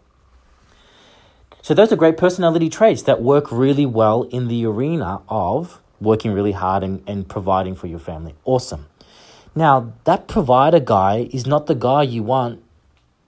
so 1.60 1.74
those 1.74 1.92
are 1.92 1.96
great 1.96 2.16
personality 2.16 2.70
traits 2.70 3.02
that 3.02 3.20
work 3.20 3.52
really 3.52 3.84
well 3.84 4.22
in 4.24 4.48
the 4.48 4.64
arena 4.64 5.20
of 5.28 5.81
working 6.02 6.32
really 6.32 6.52
hard 6.52 6.82
and, 6.82 7.02
and 7.06 7.28
providing 7.28 7.74
for 7.74 7.86
your 7.86 7.98
family. 7.98 8.34
Awesome. 8.44 8.86
Now, 9.54 9.92
that 10.04 10.28
provider 10.28 10.80
guy 10.80 11.28
is 11.30 11.46
not 11.46 11.66
the 11.66 11.74
guy 11.74 12.02
you 12.02 12.22
want 12.22 12.62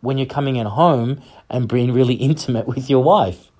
when 0.00 0.18
you're 0.18 0.26
coming 0.26 0.58
at 0.58 0.66
home 0.66 1.20
and 1.48 1.68
being 1.68 1.92
really 1.92 2.14
intimate 2.30 2.66
with 2.66 2.88
your 2.90 3.02
wife. 3.02 3.50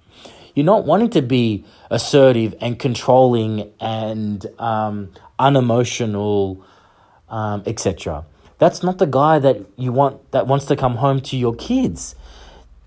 You're 0.54 0.66
not 0.66 0.85
wanting 0.85 1.11
to 1.11 1.23
be 1.23 1.64
assertive 1.90 2.54
and 2.61 2.78
controlling 2.78 3.73
and 3.80 4.47
um, 4.59 5.11
unemotional, 5.38 6.64
um, 7.28 7.64
etc. 7.66 8.25
That's 8.59 8.83
not 8.83 8.99
the 8.99 9.06
guy 9.06 9.40
that 9.40 9.62
you 9.76 9.92
want 9.92 10.30
that 10.30 10.47
wants 10.47 10.66
to 10.66 10.76
come 10.76 10.97
home 10.97 11.21
to 11.23 11.37
your 11.37 11.54
kids 11.56 12.14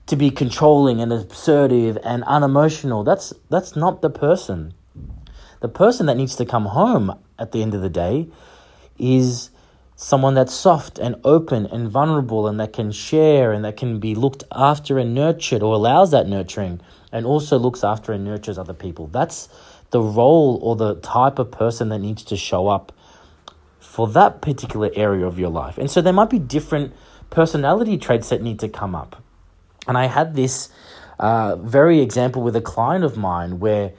to 0.06 0.16
be 0.16 0.32
controlling 0.32 1.02
and 1.02 1.12
assertive 1.12 1.98
and 2.04 2.24
unemotional. 2.24 3.04
That's 3.04 3.34
that's 3.50 3.76
not 3.76 4.02
the 4.02 4.10
person. 4.10 4.74
The 5.60 5.70
person 5.70 6.06
that 6.06 6.18
needs 6.18 6.36
to 6.36 6.46
come 6.46 6.66
home 6.66 7.18
at 7.40 7.52
the 7.52 7.62
end 7.62 7.74
of 7.74 7.82
the 7.82 7.90
day 7.90 8.28
is 8.98 9.50
someone 9.96 10.36
that's 10.36 10.54
soft 10.54 11.00
and 11.00 11.16
open 11.24 11.66
and 11.66 11.90
vulnerable 11.90 12.48
and 12.48 12.60
that 12.60 12.72
can 12.72 12.92
share 12.92 13.52
and 13.52 13.66
that 13.66 13.76
can 13.76 14.00
be 14.00 14.14
looked 14.14 14.44
after 14.52 15.00
and 15.00 15.16
nurtured 15.16 15.64
or 15.64 15.74
allows 15.74 16.12
that 16.12 16.28
nurturing 16.28 16.80
and 17.12 17.26
also 17.26 17.58
looks 17.58 17.84
after 17.84 18.14
and 18.14 18.24
nurtures 18.24 18.60
other 18.60 18.74
people. 18.74 19.08
That's 19.08 19.50
the 19.90 20.02
role 20.02 20.60
or 20.62 20.76
the 20.76 20.96
type 20.96 21.40
of 21.40 21.50
person 21.50 21.90
that 21.90 22.00
needs 22.00 22.24
to 22.26 22.38
show 22.38 22.68
up 22.68 22.92
for 23.80 24.08
that 24.10 24.42
particular 24.42 24.92
area 24.94 25.26
of 25.26 25.40
your 25.40 25.50
life. 25.50 25.80
And 25.80 25.90
so 25.90 26.02
there 26.02 26.14
might 26.14 26.30
be 26.30 26.40
different 26.40 26.94
personality 27.32 27.98
traits 27.98 28.30
that 28.30 28.44
need 28.44 28.60
to 28.60 28.70
come 28.70 28.94
up. 28.94 29.24
And 29.88 29.98
I 29.98 30.06
had 30.06 30.36
this 30.36 30.70
uh, 31.20 31.56
very 31.56 32.02
example 32.02 32.44
with 32.44 32.56
a 32.56 32.62
client 32.62 33.04
of 33.04 33.18
mine 33.18 33.60
where 33.60 33.94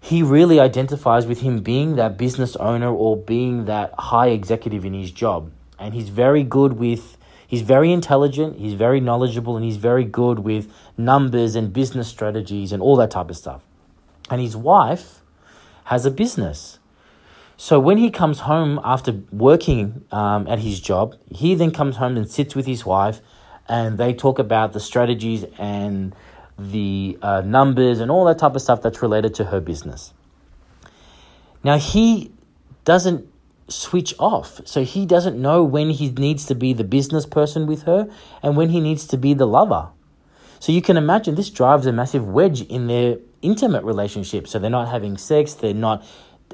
he 0.00 0.22
really 0.22 0.60
identifies 0.60 1.26
with 1.26 1.40
him 1.40 1.60
being 1.60 1.96
that 1.96 2.16
business 2.16 2.56
owner 2.56 2.88
or 2.88 3.16
being 3.16 3.64
that 3.64 3.94
high 3.98 4.28
executive 4.28 4.84
in 4.84 4.94
his 4.94 5.10
job. 5.10 5.50
And 5.78 5.94
he's 5.94 6.08
very 6.08 6.42
good 6.42 6.74
with, 6.74 7.16
he's 7.46 7.62
very 7.62 7.92
intelligent, 7.92 8.58
he's 8.58 8.74
very 8.74 9.00
knowledgeable, 9.00 9.56
and 9.56 9.64
he's 9.64 9.76
very 9.76 10.04
good 10.04 10.40
with 10.40 10.72
numbers 10.96 11.54
and 11.54 11.72
business 11.72 12.08
strategies 12.08 12.72
and 12.72 12.82
all 12.82 12.96
that 12.96 13.10
type 13.10 13.30
of 13.30 13.36
stuff. 13.36 13.62
And 14.30 14.40
his 14.40 14.56
wife 14.56 15.20
has 15.84 16.04
a 16.06 16.10
business. 16.10 16.78
So 17.56 17.80
when 17.80 17.98
he 17.98 18.10
comes 18.10 18.40
home 18.40 18.80
after 18.84 19.20
working 19.32 20.04
um, 20.12 20.46
at 20.46 20.60
his 20.60 20.78
job, 20.80 21.16
he 21.30 21.56
then 21.56 21.72
comes 21.72 21.96
home 21.96 22.16
and 22.16 22.30
sits 22.30 22.54
with 22.54 22.66
his 22.66 22.86
wife 22.86 23.20
and 23.68 23.98
they 23.98 24.14
talk 24.14 24.38
about 24.38 24.72
the 24.72 24.80
strategies 24.80 25.44
and 25.58 26.14
the 26.58 27.18
uh, 27.22 27.40
numbers 27.42 28.00
and 28.00 28.10
all 28.10 28.24
that 28.24 28.38
type 28.38 28.54
of 28.54 28.62
stuff 28.62 28.82
that's 28.82 29.00
related 29.00 29.34
to 29.36 29.44
her 29.44 29.60
business. 29.60 30.12
Now, 31.62 31.78
he 31.78 32.32
doesn't 32.84 33.28
switch 33.68 34.14
off. 34.18 34.60
So 34.64 34.84
he 34.84 35.06
doesn't 35.06 35.40
know 35.40 35.62
when 35.62 35.90
he 35.90 36.10
needs 36.10 36.46
to 36.46 36.54
be 36.54 36.72
the 36.72 36.84
business 36.84 37.26
person 37.26 37.66
with 37.66 37.82
her 37.82 38.10
and 38.42 38.56
when 38.56 38.70
he 38.70 38.80
needs 38.80 39.06
to 39.08 39.16
be 39.16 39.34
the 39.34 39.46
lover. 39.46 39.90
So 40.60 40.72
you 40.72 40.82
can 40.82 40.96
imagine 40.96 41.34
this 41.34 41.50
drives 41.50 41.86
a 41.86 41.92
massive 41.92 42.26
wedge 42.26 42.62
in 42.62 42.88
their 42.88 43.18
intimate 43.42 43.84
relationship. 43.84 44.48
So 44.48 44.58
they're 44.58 44.70
not 44.70 44.88
having 44.88 45.16
sex, 45.16 45.54
they're 45.54 45.74
not 45.74 46.04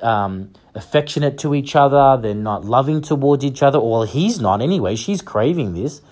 um, 0.02 0.52
affectionate 0.75 1.38
to 1.38 1.54
each 1.54 1.75
other, 1.75 2.20
they're 2.20 2.34
not 2.34 2.64
loving 2.64 3.00
towards 3.00 3.44
each 3.44 3.62
other. 3.62 3.80
Well, 3.80 4.02
he's 4.02 4.40
not 4.40 4.61
anyway. 4.61 4.96
She's 4.96 5.23
craving 5.23 5.75
this. 5.75 6.02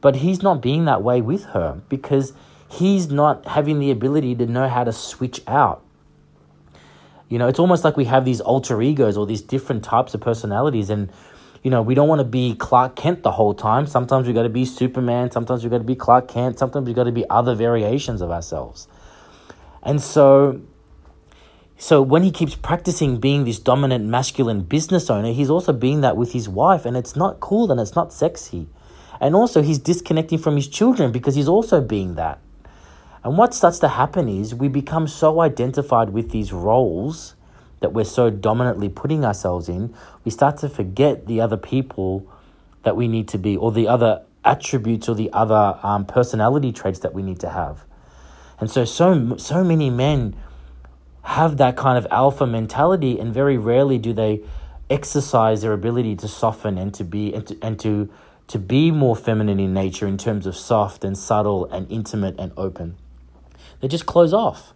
But 0.00 0.16
he's 0.16 0.42
not 0.42 0.60
being 0.60 0.84
that 0.84 1.02
way 1.02 1.20
with 1.20 1.44
her 1.46 1.80
because 1.88 2.34
he's 2.74 3.10
not 3.10 3.46
having 3.46 3.78
the 3.78 3.90
ability 3.90 4.34
to 4.36 4.46
know 4.46 4.68
how 4.68 4.84
to 4.84 4.92
switch 4.92 5.40
out. 5.46 5.82
You 7.28 7.38
know, 7.38 7.48
it's 7.48 7.58
almost 7.58 7.84
like 7.84 7.96
we 7.96 8.04
have 8.04 8.24
these 8.24 8.40
alter 8.40 8.80
egos 8.82 9.16
or 9.16 9.26
these 9.26 9.42
different 9.42 9.82
types 9.82 10.14
of 10.14 10.20
personalities. 10.20 10.90
And, 10.90 11.10
you 11.62 11.70
know, 11.70 11.82
we 11.82 11.94
don't 11.94 12.08
want 12.08 12.20
to 12.20 12.24
be 12.24 12.54
Clark 12.54 12.96
Kent 12.96 13.22
the 13.22 13.32
whole 13.32 13.54
time. 13.54 13.86
Sometimes 13.86 14.26
we 14.26 14.32
got 14.32 14.42
to 14.42 14.48
be 14.48 14.64
Superman. 14.64 15.30
Sometimes 15.30 15.64
we 15.64 15.70
got 15.70 15.78
to 15.78 15.84
be 15.84 15.96
Clark 15.96 16.28
Kent. 16.28 16.58
Sometimes 16.58 16.86
we 16.86 16.94
got 16.94 17.04
to 17.04 17.12
be 17.12 17.28
other 17.30 17.54
variations 17.54 18.20
of 18.20 18.30
ourselves. 18.30 18.86
And 19.82 20.00
so, 20.00 20.60
so 21.76 22.02
when 22.02 22.22
he 22.22 22.30
keeps 22.30 22.54
practicing 22.54 23.18
being 23.18 23.44
this 23.44 23.58
dominant 23.58 24.04
masculine 24.04 24.62
business 24.62 25.10
owner, 25.10 25.32
he's 25.32 25.50
also 25.50 25.72
being 25.72 26.02
that 26.02 26.16
with 26.16 26.32
his 26.32 26.48
wife, 26.48 26.86
and 26.86 26.96
it's 26.96 27.16
not 27.16 27.40
cool 27.40 27.70
and 27.72 27.80
it's 27.80 27.94
not 27.94 28.12
sexy. 28.12 28.68
And 29.20 29.34
also, 29.34 29.62
he's 29.62 29.78
disconnecting 29.78 30.38
from 30.38 30.56
his 30.56 30.68
children 30.68 31.12
because 31.12 31.34
he's 31.34 31.48
also 31.48 31.80
being 31.80 32.14
that. 32.16 32.40
And 33.24 33.38
what 33.38 33.54
starts 33.54 33.78
to 33.78 33.88
happen 33.88 34.28
is 34.28 34.54
we 34.54 34.68
become 34.68 35.08
so 35.08 35.40
identified 35.40 36.10
with 36.10 36.30
these 36.30 36.52
roles 36.52 37.34
that 37.80 37.94
we're 37.94 38.04
so 38.04 38.28
dominantly 38.28 38.90
putting 38.90 39.24
ourselves 39.24 39.68
in, 39.68 39.94
we 40.24 40.30
start 40.30 40.58
to 40.58 40.68
forget 40.68 41.26
the 41.26 41.40
other 41.40 41.56
people 41.56 42.30
that 42.82 42.96
we 42.96 43.08
need 43.08 43.26
to 43.28 43.38
be, 43.38 43.56
or 43.56 43.72
the 43.72 43.88
other 43.88 44.22
attributes 44.44 45.08
or 45.08 45.14
the 45.14 45.32
other 45.32 45.78
um, 45.82 46.04
personality 46.04 46.70
traits 46.70 46.98
that 46.98 47.14
we 47.14 47.22
need 47.22 47.40
to 47.40 47.48
have. 47.48 47.84
And 48.60 48.70
so, 48.70 48.84
so, 48.84 49.36
so 49.38 49.64
many 49.64 49.88
men 49.88 50.36
have 51.22 51.56
that 51.56 51.76
kind 51.76 51.96
of 51.96 52.06
alpha 52.10 52.46
mentality, 52.46 53.18
and 53.18 53.32
very 53.32 53.56
rarely 53.56 53.96
do 53.96 54.12
they 54.12 54.42
exercise 54.90 55.62
their 55.62 55.72
ability 55.72 56.14
to 56.16 56.28
soften 56.28 56.76
and 56.76 56.92
to 56.92 57.04
be 57.04 57.32
and 57.32 57.46
to, 57.46 57.58
and 57.62 57.80
to 57.80 58.10
to 58.46 58.58
be 58.58 58.90
more 58.90 59.16
feminine 59.16 59.58
in 59.58 59.72
nature 59.72 60.06
in 60.06 60.18
terms 60.18 60.46
of 60.46 60.54
soft 60.54 61.02
and 61.02 61.16
subtle 61.16 61.64
and 61.66 61.90
intimate 61.90 62.38
and 62.38 62.52
open. 62.58 62.94
They 63.84 63.88
just 63.88 64.06
close 64.06 64.32
off. 64.32 64.72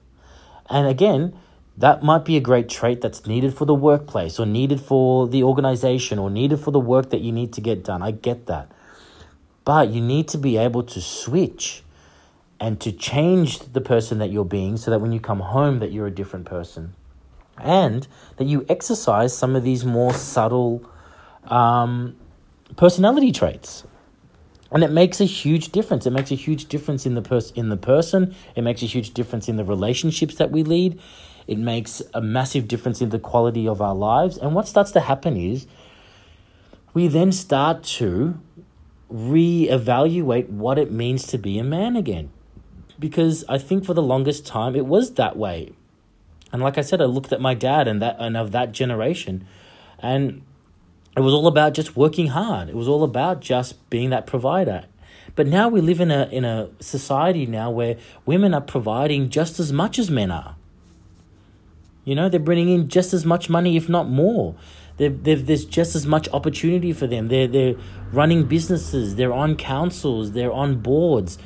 And 0.68 0.86
again, 0.86 1.34
that 1.78 2.02
might 2.02 2.26
be 2.26 2.36
a 2.36 2.40
great 2.40 2.68
trait 2.68 3.00
that's 3.00 3.26
needed 3.26 3.54
for 3.54 3.64
the 3.64 3.74
workplace 3.74 4.38
or 4.38 4.44
needed 4.44 4.82
for 4.82 5.26
the 5.26 5.42
organization 5.44 6.18
or 6.18 6.28
needed 6.28 6.60
for 6.60 6.72
the 6.72 6.78
work 6.78 7.08
that 7.08 7.22
you 7.22 7.32
need 7.32 7.54
to 7.54 7.62
get 7.62 7.82
done. 7.82 8.02
I 8.02 8.10
get 8.10 8.44
that. 8.48 8.70
But 9.64 9.88
you 9.88 10.02
need 10.02 10.28
to 10.28 10.36
be 10.36 10.58
able 10.58 10.82
to 10.82 11.00
switch 11.00 11.82
and 12.60 12.78
to 12.82 12.92
change 12.92 13.60
the 13.60 13.80
person 13.80 14.18
that 14.18 14.30
you're 14.30 14.44
being 14.44 14.76
so 14.76 14.90
that 14.90 15.00
when 15.00 15.12
you 15.12 15.20
come 15.20 15.40
home 15.40 15.78
that 15.78 15.90
you're 15.90 16.08
a 16.08 16.14
different 16.14 16.44
person 16.44 16.94
and 17.56 18.06
that 18.36 18.44
you 18.44 18.66
exercise 18.68 19.34
some 19.34 19.56
of 19.56 19.64
these 19.64 19.86
more 19.86 20.12
subtle 20.12 20.86
um, 21.44 22.14
personality 22.76 23.32
traits 23.32 23.84
and 24.70 24.84
it 24.84 24.90
makes 24.90 25.20
a 25.20 25.25
huge 25.25 25.72
difference. 25.72 26.06
It 26.06 26.10
makes 26.10 26.30
a 26.30 26.34
huge 26.34 26.66
difference 26.66 27.06
in 27.06 27.14
the 27.14 27.22
pers- 27.22 27.52
in 27.52 27.68
the 27.68 27.76
person. 27.76 28.34
It 28.54 28.62
makes 28.62 28.82
a 28.82 28.87
huge 28.87 29.14
difference 29.14 29.48
in 29.48 29.56
the 29.56 29.64
relationships 29.64 30.34
that 30.37 30.50
we 30.50 30.62
lead. 30.62 31.00
It 31.46 31.58
makes 31.58 32.02
a 32.12 32.20
massive 32.20 32.68
difference 32.68 33.00
in 33.00 33.08
the 33.08 33.18
quality 33.18 33.66
of 33.66 33.80
our 33.80 33.94
lives. 33.94 34.37
And 34.37 34.54
what 34.54 34.68
starts 34.68 34.90
to 34.92 35.00
happen 35.00 35.37
is 35.37 35.66
we 36.92 37.08
then 37.08 37.32
start 37.32 37.82
to 37.84 38.38
reevaluate 39.10 40.50
what 40.50 40.78
it 40.78 40.92
means 40.92 41.26
to 41.28 41.38
be 41.38 41.58
a 41.58 41.64
man 41.64 41.96
again. 41.96 42.30
Because 42.98 43.44
I 43.48 43.56
think 43.56 43.87
for 43.87 43.94
the 43.94 44.02
longest 44.02 44.46
time 44.46 44.76
it 44.76 44.84
was 44.84 45.14
that 45.14 45.37
way. 45.37 45.72
And 46.52 46.60
like 46.62 46.76
I 46.76 46.82
said, 46.82 47.00
I 47.00 47.04
looked 47.04 47.32
at 47.32 47.40
my 47.40 47.54
dad 47.54 47.88
and 47.88 48.02
that 48.02 48.16
and 48.18 48.37
of 48.37 48.52
that 48.52 48.72
generation, 48.72 49.46
and 49.98 50.42
it 51.16 51.20
was 51.20 51.34
all 51.34 51.46
about 51.46 51.74
just 51.74 51.96
working 51.96 52.28
hard. 52.28 52.68
It 52.68 52.76
was 52.76 52.88
all 52.88 53.02
about 53.02 53.40
just 53.40 53.88
being 53.90 54.10
that 54.10 54.26
provider. 54.26 54.84
But 55.34 55.46
now 55.46 55.68
we 55.68 55.80
live 55.80 56.00
in 56.00 56.10
a 56.10 56.28
in 56.30 56.44
a 56.44 56.70
society 56.80 57.46
now 57.46 57.70
where 57.70 57.96
women 58.26 58.54
are 58.54 58.60
providing 58.60 59.30
just 59.30 59.60
as 59.60 59.72
much 59.72 59.98
as 59.98 60.10
men 60.10 60.30
are. 60.30 60.56
You 62.04 62.14
know, 62.14 62.28
they're 62.28 62.40
bringing 62.40 62.70
in 62.70 62.88
just 62.88 63.12
as 63.12 63.26
much 63.26 63.50
money, 63.50 63.76
if 63.76 63.88
not 63.88 64.08
more. 64.08 64.54
They're, 64.96 65.10
they're, 65.10 65.36
there's 65.36 65.64
just 65.64 65.94
as 65.94 66.06
much 66.06 66.28
opportunity 66.30 66.92
for 66.92 67.06
them. 67.06 67.28
They're, 67.28 67.46
they're 67.46 67.74
running 68.12 68.46
businesses, 68.46 69.16
they're 69.16 69.32
on 69.32 69.56
councils, 69.56 70.32
they're 70.32 70.52
on 70.52 70.80
boards. 70.80 71.38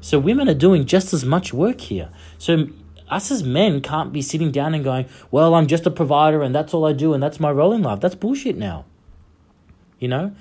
So 0.00 0.18
women 0.18 0.48
are 0.48 0.54
doing 0.54 0.86
just 0.86 1.14
as 1.14 1.24
much 1.24 1.54
work 1.54 1.80
here. 1.80 2.10
So 2.36 2.68
us 3.08 3.30
as 3.30 3.42
men 3.42 3.80
can't 3.80 4.12
be 4.12 4.20
sitting 4.20 4.50
down 4.50 4.74
and 4.74 4.84
going, 4.84 5.06
well, 5.30 5.54
I'm 5.54 5.66
just 5.66 5.86
a 5.86 5.90
provider 5.90 6.42
and 6.42 6.54
that's 6.54 6.74
all 6.74 6.84
I 6.84 6.92
do 6.92 7.14
and 7.14 7.22
that's 7.22 7.40
my 7.40 7.50
role 7.50 7.72
in 7.72 7.82
life. 7.82 8.00
That's 8.00 8.14
bullshit 8.14 8.56
now. 8.56 8.84
You 9.98 10.08
know? 10.08 10.32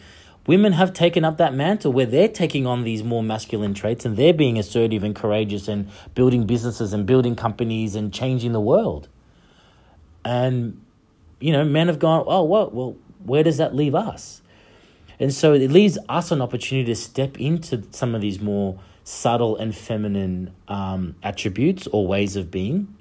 Women 0.48 0.72
have 0.74 0.94
taken 0.94 1.26
up 1.26 1.38
that 1.38 1.54
mantle 1.54 1.92
where 1.92 2.06
they're 2.06 2.30
taking 2.30 2.66
on 2.66 2.84
these 2.84 3.04
more 3.04 3.22
masculine 3.22 3.74
traits 3.74 4.06
and 4.06 4.16
they're 4.16 4.34
being 4.34 4.58
assertive 4.58 5.04
and 5.04 5.14
courageous 5.14 5.68
and 5.68 5.90
building 6.16 6.46
businesses 6.46 6.94
and 6.94 7.06
building 7.06 7.36
companies 7.36 7.96
and 7.96 8.14
changing 8.14 8.54
the 8.54 8.62
world. 8.62 9.10
And, 10.24 10.82
you 11.42 11.52
know, 11.52 11.66
men 11.66 11.88
have 11.88 12.00
gone, 12.00 12.24
oh, 12.28 12.44
well, 12.44 12.70
well, 12.72 12.96
where 13.26 13.44
does 13.44 13.58
that 13.58 13.76
leave 13.76 13.94
us? 13.94 14.42
And 15.20 15.34
so 15.34 15.54
it 15.54 15.70
leaves 15.70 15.98
us 16.08 16.32
an 16.32 16.42
opportunity 16.42 16.86
to 16.86 16.96
step 16.96 17.38
into 17.40 17.84
some 17.92 18.16
of 18.16 18.22
these 18.22 18.40
more 18.40 18.80
subtle 19.04 19.58
and 19.58 19.76
feminine 19.76 20.54
um, 20.68 21.16
attributes 21.24 21.88
or 21.88 22.08
ways 22.08 22.36
of 22.36 22.52
being. 22.52 22.96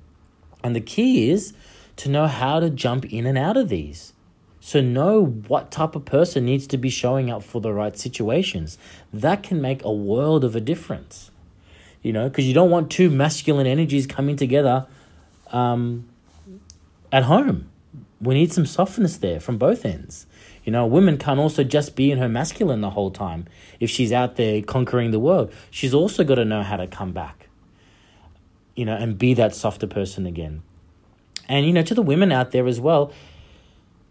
And 0.64 0.74
the 0.74 0.80
key 0.80 1.30
is 1.30 1.52
to 1.96 2.08
know 2.08 2.26
how 2.26 2.58
to 2.58 2.70
jump 2.70 3.04
in 3.06 3.26
and 3.26 3.38
out 3.38 3.56
of 3.56 3.68
these. 3.68 4.12
So, 4.66 4.80
know 4.80 5.24
what 5.24 5.70
type 5.70 5.94
of 5.94 6.04
person 6.06 6.44
needs 6.44 6.66
to 6.66 6.76
be 6.76 6.90
showing 6.90 7.30
up 7.30 7.44
for 7.44 7.60
the 7.60 7.72
right 7.72 7.96
situations. 7.96 8.78
That 9.12 9.44
can 9.44 9.62
make 9.62 9.84
a 9.84 9.92
world 9.92 10.42
of 10.42 10.56
a 10.56 10.60
difference. 10.60 11.30
You 12.02 12.12
know, 12.12 12.28
because 12.28 12.48
you 12.48 12.52
don't 12.52 12.68
want 12.68 12.90
two 12.90 13.08
masculine 13.08 13.68
energies 13.68 14.08
coming 14.08 14.34
together 14.34 14.88
um, 15.52 16.08
at 17.12 17.22
home. 17.22 17.70
We 18.20 18.34
need 18.34 18.52
some 18.52 18.66
softness 18.66 19.18
there 19.18 19.38
from 19.38 19.56
both 19.56 19.84
ends. 19.84 20.26
You 20.64 20.72
know, 20.72 20.82
a 20.82 20.88
woman 20.88 21.16
can't 21.16 21.38
also 21.38 21.62
just 21.62 21.94
be 21.94 22.10
in 22.10 22.18
her 22.18 22.28
masculine 22.28 22.80
the 22.80 22.90
whole 22.90 23.12
time. 23.12 23.46
If 23.78 23.88
she's 23.88 24.10
out 24.10 24.34
there 24.34 24.62
conquering 24.62 25.12
the 25.12 25.20
world, 25.20 25.52
she's 25.70 25.94
also 25.94 26.24
got 26.24 26.34
to 26.36 26.44
know 26.44 26.64
how 26.64 26.76
to 26.76 26.88
come 26.88 27.12
back, 27.12 27.46
you 28.74 28.84
know, 28.84 28.96
and 28.96 29.16
be 29.16 29.32
that 29.34 29.54
softer 29.54 29.86
person 29.86 30.26
again. 30.26 30.64
And, 31.48 31.66
you 31.66 31.72
know, 31.72 31.82
to 31.82 31.94
the 31.94 32.02
women 32.02 32.32
out 32.32 32.50
there 32.50 32.66
as 32.66 32.80
well, 32.80 33.12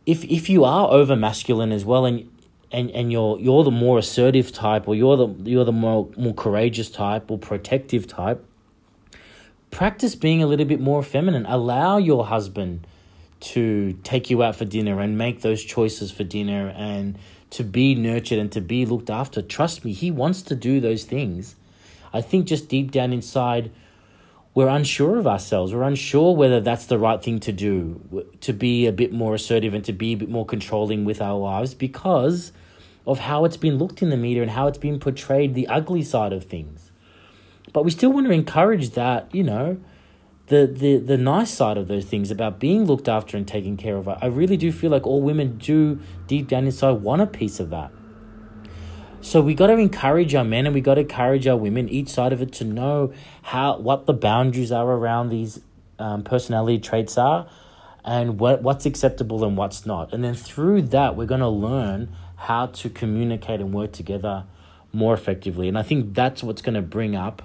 if 0.06 0.24
if 0.26 0.50
you 0.50 0.64
are 0.64 0.92
over 0.92 1.16
masculine 1.16 1.72
as 1.72 1.86
well 1.86 2.06
and 2.06 2.30
and, 2.72 2.92
and 2.92 3.12
you're 3.12 3.40
you're 3.40 3.64
the 3.64 3.72
more 3.72 3.98
assertive 3.98 4.52
type 4.52 4.88
or 4.88 4.96
you're 4.96 5.18
the 5.18 5.28
you're 5.50 5.64
the 5.64 5.72
more 5.72 6.10
more 6.18 6.34
courageous 6.34 6.90
type 6.90 7.30
or 7.32 7.38
protective 7.38 8.08
type, 8.08 8.44
practice 9.72 10.16
being 10.16 10.42
a 10.44 10.48
little 10.48 10.66
bit 10.66 10.80
more 10.80 11.04
feminine. 11.04 11.46
Allow 11.46 11.98
your 11.98 12.26
husband 12.26 12.86
to 13.40 13.94
take 14.04 14.30
you 14.30 14.42
out 14.44 14.56
for 14.56 14.66
dinner 14.66 15.00
and 15.00 15.18
make 15.18 15.42
those 15.42 15.64
choices 15.64 16.12
for 16.12 16.24
dinner 16.24 16.74
and 16.76 17.18
to 17.52 17.64
be 17.64 17.94
nurtured 17.94 18.40
and 18.40 18.52
to 18.52 18.62
be 18.62 18.86
looked 18.86 19.10
after. 19.10 19.42
Trust 19.42 19.86
me, 19.86 19.94
he 19.94 20.10
wants 20.12 20.42
to 20.44 20.56
do 20.56 20.80
those 20.80 21.04
things. 21.04 21.56
I 22.12 22.22
think 22.22 22.48
just 22.48 22.70
deep 22.70 22.92
down 22.92 23.14
inside, 23.14 23.72
we're 24.56 24.70
unsure 24.70 25.20
of 25.20 25.28
ourselves. 25.28 25.74
We're 25.74 25.84
unsure 25.84 26.34
whether 26.34 26.62
that's 26.62 26.86
the 26.86 26.98
right 26.98 27.22
thing 27.22 27.42
to 27.42 27.52
do, 27.52 28.26
to 28.40 28.54
be 28.54 28.88
a 28.88 28.94
bit 28.94 29.12
more 29.12 29.36
assertive 29.36 29.74
and 29.74 29.84
to 29.84 29.92
be 29.92 30.14
a 30.14 30.16
bit 30.16 30.30
more 30.30 30.46
controlling 30.46 31.04
with 31.04 31.22
our 31.22 31.38
lives 31.38 31.74
because 31.74 32.54
of 33.06 33.20
how 33.20 33.44
it's 33.44 33.58
been 33.58 33.78
looked 33.78 34.02
in 34.02 34.10
the 34.10 34.18
media 34.18 34.42
and 34.42 34.52
how 34.52 34.68
it's 34.68 34.78
been 34.78 34.98
portrayed, 34.98 35.54
the 35.54 35.68
ugly 35.68 36.02
side 36.02 36.32
of 36.32 36.46
things. 36.46 36.92
But 37.74 37.84
we 37.84 37.92
still 37.92 38.14
want 38.14 38.28
to 38.28 38.32
encourage 38.32 38.92
that, 38.92 39.28
you 39.36 39.44
know, 39.44 39.78
the, 40.48 40.66
the, 40.66 40.98
the 41.00 41.18
nice 41.18 41.52
side 41.52 41.78
of 41.78 41.90
those 41.90 42.06
things 42.06 42.32
about 42.32 42.58
being 42.58 42.86
looked 42.86 43.10
after 43.10 43.36
and 43.36 43.46
taken 43.46 43.76
care 43.76 43.98
of. 43.98 44.08
I 44.08 44.28
really 44.28 44.56
do 44.56 44.72
feel 44.72 44.90
like 44.90 45.06
all 45.06 45.22
women 45.22 45.58
do 45.58 46.00
deep 46.28 46.48
down 46.48 46.66
inside 46.66 46.92
want 47.02 47.22
a 47.22 47.28
piece 47.28 47.60
of 47.60 47.72
that. 47.72 47.92
So 49.26 49.42
we 49.42 49.56
got 49.56 49.68
to 49.68 49.74
encourage 49.74 50.36
our 50.36 50.44
men 50.44 50.68
and 50.68 50.76
we 50.76 50.82
got 50.82 50.96
to 50.96 51.02
encourage 51.02 51.48
our 51.48 51.58
women, 51.58 51.90
each 51.90 52.10
side 52.10 52.32
of 52.32 52.44
it, 52.44 52.54
to 52.54 52.64
know 52.64 53.12
how 53.42 53.80
what 53.80 54.06
the 54.06 54.14
boundaries 54.14 54.72
are 54.72 54.88
around 54.88 55.30
these 55.30 55.62
um, 55.98 56.24
personality 56.24 56.78
traits 56.78 57.18
are, 57.18 57.50
and 58.04 58.40
what 58.40 58.62
what's 58.62 58.86
acceptable 58.86 59.44
and 59.44 59.58
what's 59.58 59.84
not. 59.84 60.14
And 60.14 60.24
then 60.24 60.36
through 60.36 60.84
that, 60.84 61.16
we're 61.16 61.26
going 61.26 61.42
to 61.42 61.50
learn 61.50 62.16
how 62.36 62.68
to 62.68 62.88
communicate 62.88 63.62
and 63.62 63.74
work 63.74 63.94
together 63.94 64.44
more 64.94 65.16
effectively. 65.16 65.68
And 65.68 65.76
I 65.76 65.82
think 65.82 66.14
that's 66.14 66.44
what's 66.44 66.62
going 66.62 66.76
to 66.76 66.84
bring 66.84 67.16
up 67.16 67.42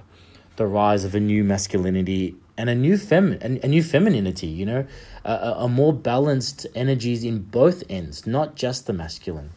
the 0.56 0.66
rise 0.66 1.04
of 1.06 1.14
a 1.14 1.20
new 1.20 1.42
masculinity 1.44 2.36
and 2.58 2.68
a 2.68 2.74
new 2.74 2.98
fem 2.98 3.38
a, 3.40 3.66
new 3.66 3.82
femininity 3.82 4.48
you 4.48 4.66
know 4.66 4.86
a, 5.24 5.32
a 5.60 5.68
more 5.68 5.94
balanced 5.94 6.66
energies 6.74 7.24
in 7.24 7.38
both 7.38 7.82
ends 7.88 8.26
not 8.26 8.54
just 8.54 8.86
the 8.86 8.92
masculine 8.92 9.48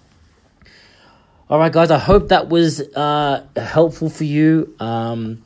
all 1.53 1.59
right 1.59 1.71
guys 1.71 1.91
i 1.91 1.99
hope 1.99 2.29
that 2.29 2.49
was 2.49 2.81
uh, 2.95 3.45
helpful 3.55 4.09
for 4.09 4.23
you. 4.23 4.75
Um, 4.79 5.43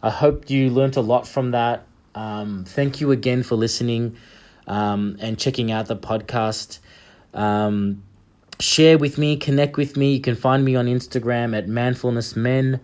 i 0.00 0.08
hope 0.08 0.48
you 0.48 0.70
learned 0.70 0.96
a 0.96 1.00
lot 1.00 1.26
from 1.26 1.50
that. 1.50 1.88
Um, 2.14 2.64
thank 2.64 3.00
you 3.00 3.10
again 3.10 3.42
for 3.42 3.56
listening 3.56 4.16
um, 4.68 5.16
and 5.18 5.36
checking 5.36 5.72
out 5.72 5.86
the 5.86 5.96
podcast. 5.96 6.78
Um, 7.34 8.04
share 8.60 8.96
with 8.96 9.18
me 9.18 9.38
connect 9.38 9.76
with 9.76 9.96
me. 9.96 10.14
You 10.14 10.20
can 10.20 10.36
find 10.36 10.64
me 10.64 10.76
on 10.76 10.86
instagram 10.86 11.58
at 11.58 11.66
manfulness 11.66 12.36
men 12.36 12.78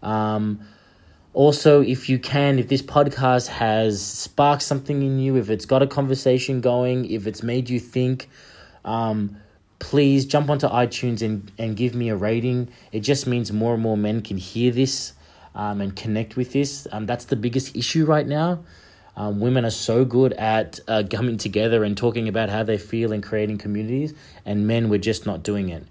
um, 0.00 0.60
also, 1.34 1.82
if 1.82 2.08
you 2.08 2.20
can, 2.20 2.60
if 2.60 2.68
this 2.68 2.82
podcast 2.82 3.48
has 3.48 4.00
sparked 4.00 4.62
something 4.62 5.02
in 5.02 5.18
you, 5.18 5.38
if 5.38 5.50
it's 5.50 5.64
got 5.64 5.82
a 5.82 5.88
conversation 5.88 6.60
going, 6.60 7.04
if 7.06 7.26
it's 7.26 7.42
made 7.42 7.68
you 7.68 7.80
think, 7.80 8.28
um, 8.84 9.38
please 9.82 10.24
jump 10.24 10.48
onto 10.48 10.68
iTunes 10.68 11.22
and, 11.22 11.50
and 11.58 11.76
give 11.76 11.92
me 11.92 12.08
a 12.08 12.14
rating. 12.14 12.68
It 12.92 13.00
just 13.00 13.26
means 13.26 13.52
more 13.52 13.74
and 13.74 13.82
more 13.82 13.96
men 13.96 14.22
can 14.22 14.38
hear 14.38 14.70
this 14.70 15.12
um, 15.56 15.80
and 15.80 15.94
connect 15.96 16.36
with 16.36 16.52
this. 16.52 16.86
Um, 16.92 17.04
that's 17.04 17.24
the 17.24 17.34
biggest 17.34 17.74
issue 17.74 18.04
right 18.04 18.26
now. 18.26 18.60
Um, 19.16 19.40
women 19.40 19.64
are 19.64 19.70
so 19.70 20.04
good 20.04 20.34
at 20.34 20.78
uh, 20.86 21.02
coming 21.10 21.36
together 21.36 21.82
and 21.82 21.96
talking 21.96 22.28
about 22.28 22.48
how 22.48 22.62
they 22.62 22.78
feel 22.78 23.12
and 23.12 23.24
creating 23.24 23.58
communities, 23.58 24.14
and 24.46 24.68
men, 24.68 24.88
we're 24.88 24.98
just 24.98 25.26
not 25.26 25.42
doing 25.42 25.68
it. 25.68 25.84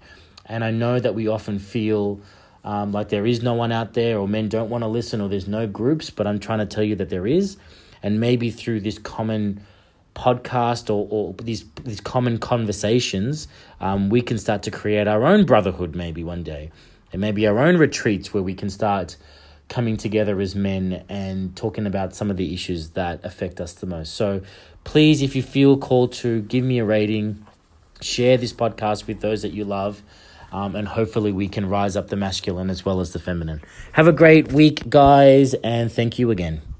And 0.46 0.64
I 0.64 0.70
know 0.70 0.98
that 0.98 1.14
we 1.14 1.28
often 1.28 1.58
feel 1.58 2.18
um, 2.64 2.92
like 2.92 3.10
there 3.10 3.26
is 3.26 3.42
no 3.42 3.52
one 3.52 3.72
out 3.72 3.92
there, 3.92 4.18
or 4.18 4.26
men 4.26 4.48
don't 4.48 4.70
want 4.70 4.82
to 4.82 4.88
listen, 4.88 5.20
or 5.20 5.28
there's 5.28 5.46
no 5.46 5.66
groups, 5.66 6.08
but 6.08 6.26
I'm 6.26 6.40
trying 6.40 6.60
to 6.60 6.66
tell 6.66 6.82
you 6.82 6.96
that 6.96 7.10
there 7.10 7.26
is. 7.26 7.58
And 8.02 8.18
maybe 8.18 8.50
through 8.50 8.80
this 8.80 8.98
common 8.98 9.64
podcast 10.14 10.90
or, 10.90 11.06
or 11.10 11.34
these 11.34 11.64
these 11.84 12.00
common 12.00 12.38
conversations, 12.38 13.48
um, 13.80 14.10
we 14.10 14.20
can 14.20 14.38
start 14.38 14.62
to 14.64 14.70
create 14.70 15.08
our 15.08 15.24
own 15.24 15.46
brotherhood 15.46 15.94
maybe 15.94 16.22
one 16.24 16.42
day, 16.42 16.70
and 17.12 17.20
maybe 17.20 17.46
our 17.46 17.58
own 17.58 17.76
retreats 17.76 18.32
where 18.34 18.42
we 18.42 18.54
can 18.54 18.70
start 18.70 19.16
coming 19.68 19.96
together 19.96 20.38
as 20.40 20.54
men 20.54 21.04
and 21.08 21.56
talking 21.56 21.86
about 21.86 22.14
some 22.14 22.30
of 22.30 22.36
the 22.36 22.52
issues 22.52 22.90
that 22.90 23.24
affect 23.24 23.60
us 23.60 23.72
the 23.74 23.86
most. 23.86 24.14
So, 24.14 24.42
please, 24.84 25.22
if 25.22 25.34
you 25.34 25.42
feel 25.42 25.78
called 25.78 26.12
to, 26.14 26.42
give 26.42 26.64
me 26.64 26.78
a 26.78 26.84
rating, 26.84 27.46
share 28.00 28.36
this 28.36 28.52
podcast 28.52 29.06
with 29.06 29.20
those 29.20 29.42
that 29.42 29.52
you 29.52 29.64
love. 29.64 30.02
Um, 30.52 30.76
and 30.76 30.86
hopefully, 30.86 31.32
we 31.32 31.48
can 31.48 31.70
rise 31.70 31.96
up 31.96 32.08
the 32.08 32.16
masculine 32.16 32.68
as 32.68 32.84
well 32.84 33.00
as 33.00 33.14
the 33.14 33.18
feminine. 33.18 33.62
Have 33.92 34.06
a 34.06 34.12
great 34.12 34.52
week, 34.52 34.90
guys, 34.90 35.54
and 35.54 35.90
thank 35.90 36.18
you 36.18 36.30
again. 36.30 36.71